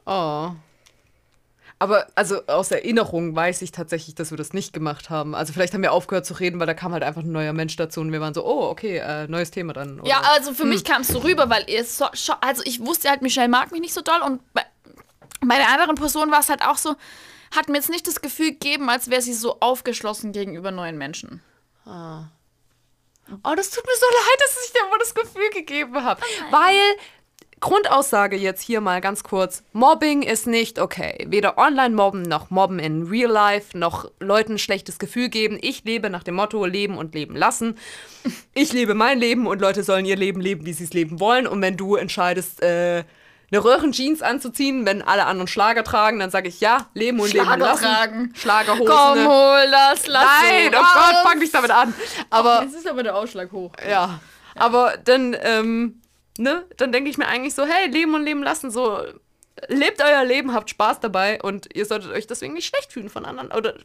[0.05, 0.51] Oh.
[1.81, 5.33] Aber also aus Erinnerung weiß ich tatsächlich, dass wir das nicht gemacht haben.
[5.33, 7.77] Also vielleicht haben wir aufgehört zu reden, weil da kam halt einfach ein neuer Mensch
[7.77, 10.01] dazu und wir waren so, oh, okay, äh, neues Thema dann.
[10.01, 10.09] Oder?
[10.09, 12.05] Ja, also für mich kam es so rüber, weil ihr so,
[12.41, 14.63] also ich wusste halt, Michelle mag mich nicht so doll und bei,
[15.39, 16.95] bei der anderen Person war es halt auch so,
[17.55, 21.41] hat mir jetzt nicht das Gefühl gegeben, als wäre sie so aufgeschlossen gegenüber neuen Menschen.
[21.85, 26.21] Oh, das tut mir so leid, dass ich dir immer das Gefühl gegeben habe.
[26.51, 26.75] Weil,
[27.59, 31.25] Grundaussage jetzt hier mal ganz kurz, Mobbing ist nicht okay.
[31.27, 35.57] Weder online mobben, noch mobben in real life, noch Leuten ein schlechtes Gefühl geben.
[35.61, 37.77] Ich lebe nach dem Motto leben und leben lassen.
[38.53, 41.47] Ich lebe mein Leben und Leute sollen ihr Leben leben, wie sie es leben wollen.
[41.47, 43.03] Und wenn du entscheidest, äh,
[43.51, 47.45] eine Röhrenjeans anzuziehen, wenn alle anderen Schlager tragen, dann sage ich ja, leben und leben
[47.45, 47.83] Schlager lassen.
[47.83, 48.33] tragen.
[48.35, 48.85] Schlagerhosen.
[48.87, 51.93] Komm, hol das, lass Nein, oh Gott, fang nicht damit an.
[52.29, 53.71] Aber Jetzt ist aber der Ausschlag hoch.
[53.89, 54.19] ja,
[54.55, 55.98] aber dann, ähm,
[56.39, 58.99] ne, dann denke ich mir eigentlich so, hey, leben und leben lassen, so,
[59.67, 63.25] lebt euer Leben, habt Spaß dabei und ihr solltet euch deswegen nicht schlecht fühlen von
[63.25, 63.75] anderen, oder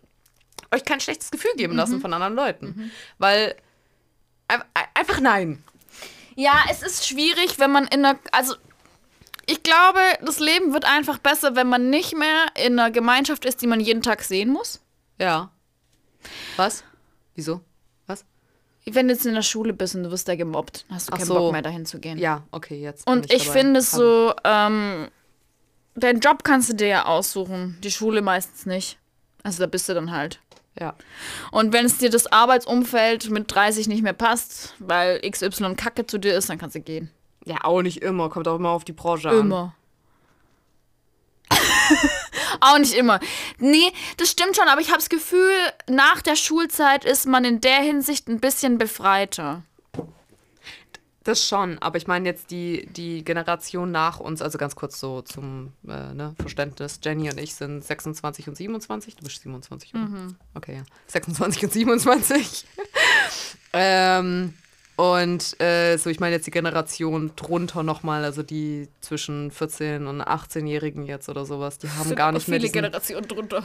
[0.72, 2.90] euch kein schlechtes Gefühl geben lassen von anderen Leuten.
[3.18, 3.57] Weil,
[4.48, 5.62] ein- ein- einfach nein.
[6.36, 8.18] Ja, es ist schwierig, wenn man in einer.
[8.32, 8.55] Also,
[9.46, 13.62] ich glaube, das Leben wird einfach besser, wenn man nicht mehr in einer Gemeinschaft ist,
[13.62, 14.80] die man jeden Tag sehen muss.
[15.20, 15.50] Ja.
[16.57, 16.82] Was?
[17.36, 17.61] Wieso?
[18.91, 21.18] Wenn du jetzt in der Schule bist und du wirst da gemobbt, hast du Ach
[21.18, 21.35] keinen so.
[21.35, 22.18] Bock mehr dahin zu gehen.
[22.18, 23.07] Ja, okay, jetzt.
[23.07, 23.59] Und ich dabei.
[23.59, 25.09] finde es so, ähm,
[25.95, 28.99] deinen Job kannst du dir ja aussuchen, die Schule meistens nicht.
[29.43, 30.41] Also da bist du dann halt.
[30.78, 30.95] Ja.
[31.51, 36.18] Und wenn es dir das Arbeitsumfeld mit 30 nicht mehr passt, weil XY Kacke zu
[36.18, 37.11] dir ist, dann kannst du gehen.
[37.45, 39.41] Ja, auch nicht immer, kommt auch immer auf die Branche an.
[39.41, 39.74] Immer.
[42.65, 43.21] Auch nicht immer.
[43.59, 45.53] Nee, das stimmt schon, aber ich habe das Gefühl,
[45.89, 49.62] nach der Schulzeit ist man in der Hinsicht ein bisschen befreiter.
[51.25, 55.23] Das schon, aber ich meine jetzt die, die Generation nach uns, also ganz kurz so
[55.23, 57.01] zum äh, ne, Verständnis.
[57.03, 59.17] Jenny und ich sind 26 und 27.
[59.17, 60.35] Du bist 27, oder?
[60.53, 60.83] Okay, ja.
[61.07, 62.67] 26 und 27.
[63.73, 64.53] ähm,
[64.97, 70.22] und äh, so, ich meine jetzt die Generation drunter nochmal, also die zwischen 14 und
[70.22, 73.64] 18-Jährigen jetzt oder sowas, die haben gar nicht mehr viele Generationen drunter.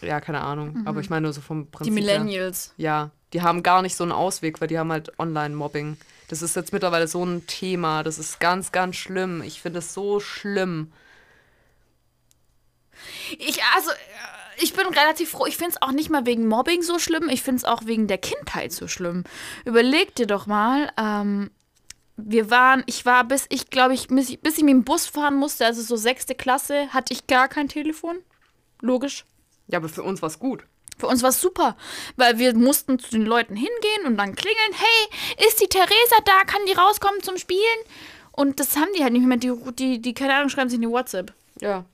[0.00, 2.02] Ja, keine Ahnung, aber ich meine nur so vom Die Prinzip her.
[2.20, 2.72] Millennials.
[2.76, 5.96] Ja, die haben gar nicht so einen Ausweg, weil die haben halt Online-Mobbing.
[6.28, 8.02] Das ist jetzt mittlerweile so ein Thema.
[8.02, 9.42] Das ist ganz, ganz schlimm.
[9.42, 10.92] Ich finde es so schlimm.
[13.38, 13.94] Ich, also, äh,
[14.60, 15.46] ich bin relativ froh.
[15.46, 17.28] Ich finde es auch nicht mal wegen Mobbing so schlimm.
[17.28, 19.24] Ich finde es auch wegen der Kindheit so schlimm.
[19.64, 21.50] Überleg dir doch mal, ähm,
[22.16, 25.06] wir waren, ich war bis, ich glaube, ich, bis ich bis ich mit dem Bus
[25.06, 28.18] fahren musste, also so sechste Klasse, hatte ich gar kein Telefon.
[28.80, 29.24] Logisch.
[29.68, 30.64] Ja, aber für uns war es gut.
[30.98, 31.76] Für uns war es super,
[32.16, 36.44] weil wir mussten zu den Leuten hingehen und dann klingeln, hey, ist die Theresa da?
[36.44, 37.60] Kann die rauskommen zum Spielen?
[38.32, 39.36] Und das haben die halt nicht mehr.
[39.36, 41.32] Die, die, die keine Ahnung, schreiben sich eine WhatsApp.
[41.60, 41.84] Ja.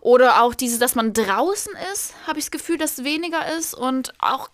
[0.00, 3.74] Oder auch dieses, dass man draußen ist, habe ich das Gefühl, dass weniger ist.
[3.74, 4.50] Und auch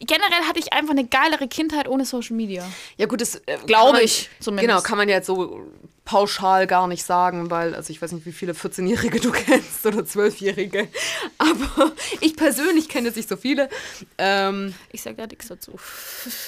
[0.00, 2.64] generell hatte ich einfach eine geilere Kindheit ohne Social Media.
[2.96, 4.68] Ja, gut, das äh, Glaube ich zumindest.
[4.68, 5.66] Genau, kann man ja jetzt so
[6.04, 9.98] pauschal gar nicht sagen, weil, also ich weiß nicht, wie viele 14-Jährige du kennst oder
[9.98, 10.88] 12-Jährige.
[11.36, 13.68] Aber ich persönlich kenne jetzt nicht so viele.
[14.16, 15.78] Ähm, Ich sage da nichts dazu.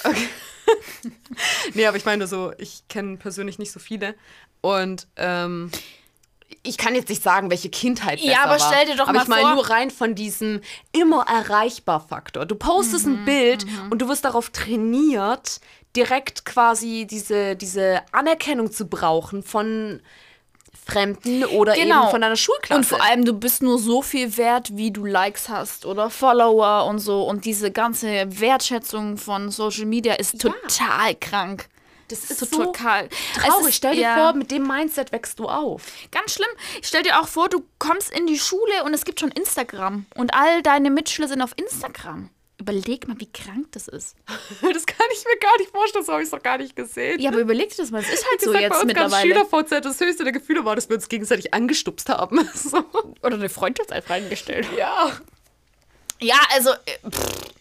[1.73, 4.15] Nee, aber ich meine so, ich kenne persönlich nicht so viele.
[4.61, 5.69] Und ähm,
[6.63, 9.23] ich kann jetzt nicht sagen, welche Kindheit besser Ja, aber stell dir doch aber mal
[9.23, 12.45] ich meine vor- nur rein von diesem immer erreichbar Faktor.
[12.45, 15.59] Du postest Mhm, ein Bild und du wirst darauf trainiert,
[15.95, 20.01] direkt quasi diese, diese Anerkennung zu brauchen von
[20.85, 22.03] Fremden oder Genau.
[22.03, 22.77] eben von deiner Schulklasse.
[22.77, 26.85] Und vor allem, du bist nur so viel wert, wie du Likes hast oder Follower
[26.85, 27.23] und so.
[27.23, 28.07] Und diese ganze
[28.39, 31.67] Wertschätzung von Social Media ist total krank.
[32.11, 33.67] Das ist so total traurig.
[33.69, 34.15] ist- Stell dir ja.
[34.15, 35.83] vor, mit dem Mindset wächst du auf.
[36.11, 36.49] Ganz schlimm.
[36.81, 40.05] Stell dir auch vor, du kommst in die Schule und es gibt schon Instagram.
[40.15, 42.29] Und all deine Mitschüler sind auf Instagram.
[42.59, 44.15] Überleg mal, wie krank das ist.
[44.73, 47.19] Das kann ich mir gar nicht vorstellen, das habe ich noch gar nicht gesehen.
[47.19, 48.01] Ja, aber überleg dir das mal.
[48.01, 49.49] Es ist halt Wie so gesagt, bei jetzt uns gab's mittlerweile.
[49.49, 52.47] Schüler-VZ, das höchste der Gefühle war, dass wir uns gegenseitig angestupst haben.
[52.53, 52.83] So.
[53.23, 54.67] Oder eine Freundschaftsapp reingestellt.
[54.77, 55.11] Ja.
[56.21, 57.51] Ja, also äh, pff,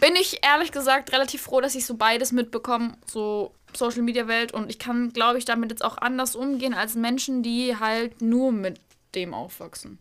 [0.00, 4.52] bin ich ehrlich gesagt relativ froh, dass ich so beides mitbekomme, so Social Media Welt
[4.52, 8.52] und ich kann, glaube ich, damit jetzt auch anders umgehen als Menschen, die halt nur
[8.52, 8.80] mit
[9.14, 9.98] dem aufwachsen.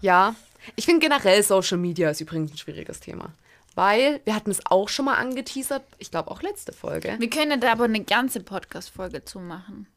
[0.00, 0.34] Ja.
[0.76, 3.32] Ich finde generell Social Media ist übrigens ein schwieriges Thema.
[3.74, 7.16] Weil wir hatten es auch schon mal angeteasert, ich glaube auch letzte Folge.
[7.18, 9.88] Wir können ja da aber eine ganze Podcast-Folge zu machen.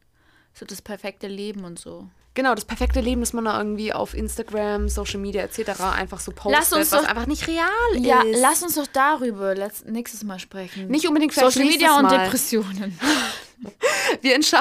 [0.58, 2.08] So das perfekte Leben und so.
[2.34, 5.82] Genau, das perfekte Leben, das man da irgendwie auf Instagram, Social Media etc.
[5.82, 8.40] einfach so postet, Lass uns was doch- einfach nicht real Ja, ist.
[8.40, 10.88] lass uns doch darüber letzt, nächstes Mal sprechen.
[10.88, 12.20] Nicht unbedingt Social Media und Mal.
[12.26, 13.00] Depressionen.
[14.22, 14.60] Wir, entschei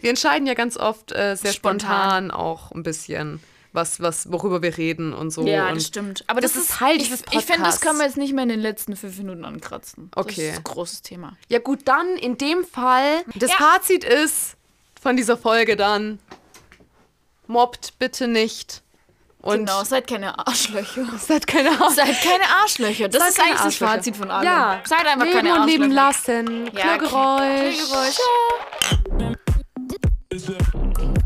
[0.00, 2.26] wir entscheiden ja ganz oft äh, sehr Spontan.
[2.26, 2.30] spontan.
[2.32, 3.40] auch ein bisschen,
[3.72, 5.46] was, was, worüber wir reden und so.
[5.46, 6.24] Ja, das stimmt.
[6.26, 8.48] Aber das das, ist Teil ich, Ich finde, das können wir jetzt nicht mehr in
[8.48, 10.10] den letzten fünf Minuten ankratzen.
[10.16, 10.34] Okay.
[10.34, 11.36] Das ist ein großes Thema.
[11.48, 13.56] Ja gut, dann in dem Fall, das Ja.
[13.58, 14.56] Fazit ist
[15.00, 16.18] von dieser Folge dann,
[17.46, 18.82] mobbt bitte nicht.
[19.42, 21.06] Und genau, seid keine Arschlöcher.
[21.18, 21.94] seid keine Ahnung.
[21.94, 23.08] Seid keine Arschlöcher.
[23.08, 23.92] Das Seid ist eigentlich das Arschlöcher.
[23.94, 24.44] Fazit von allem.
[24.44, 24.82] Ja.
[24.84, 25.78] Seid einfach leben keine und Arschlöcher.
[25.78, 26.70] leben lassen.
[26.76, 26.98] Ja.
[26.98, 28.18] Klirgeräusch.
[30.32, 31.19] Is that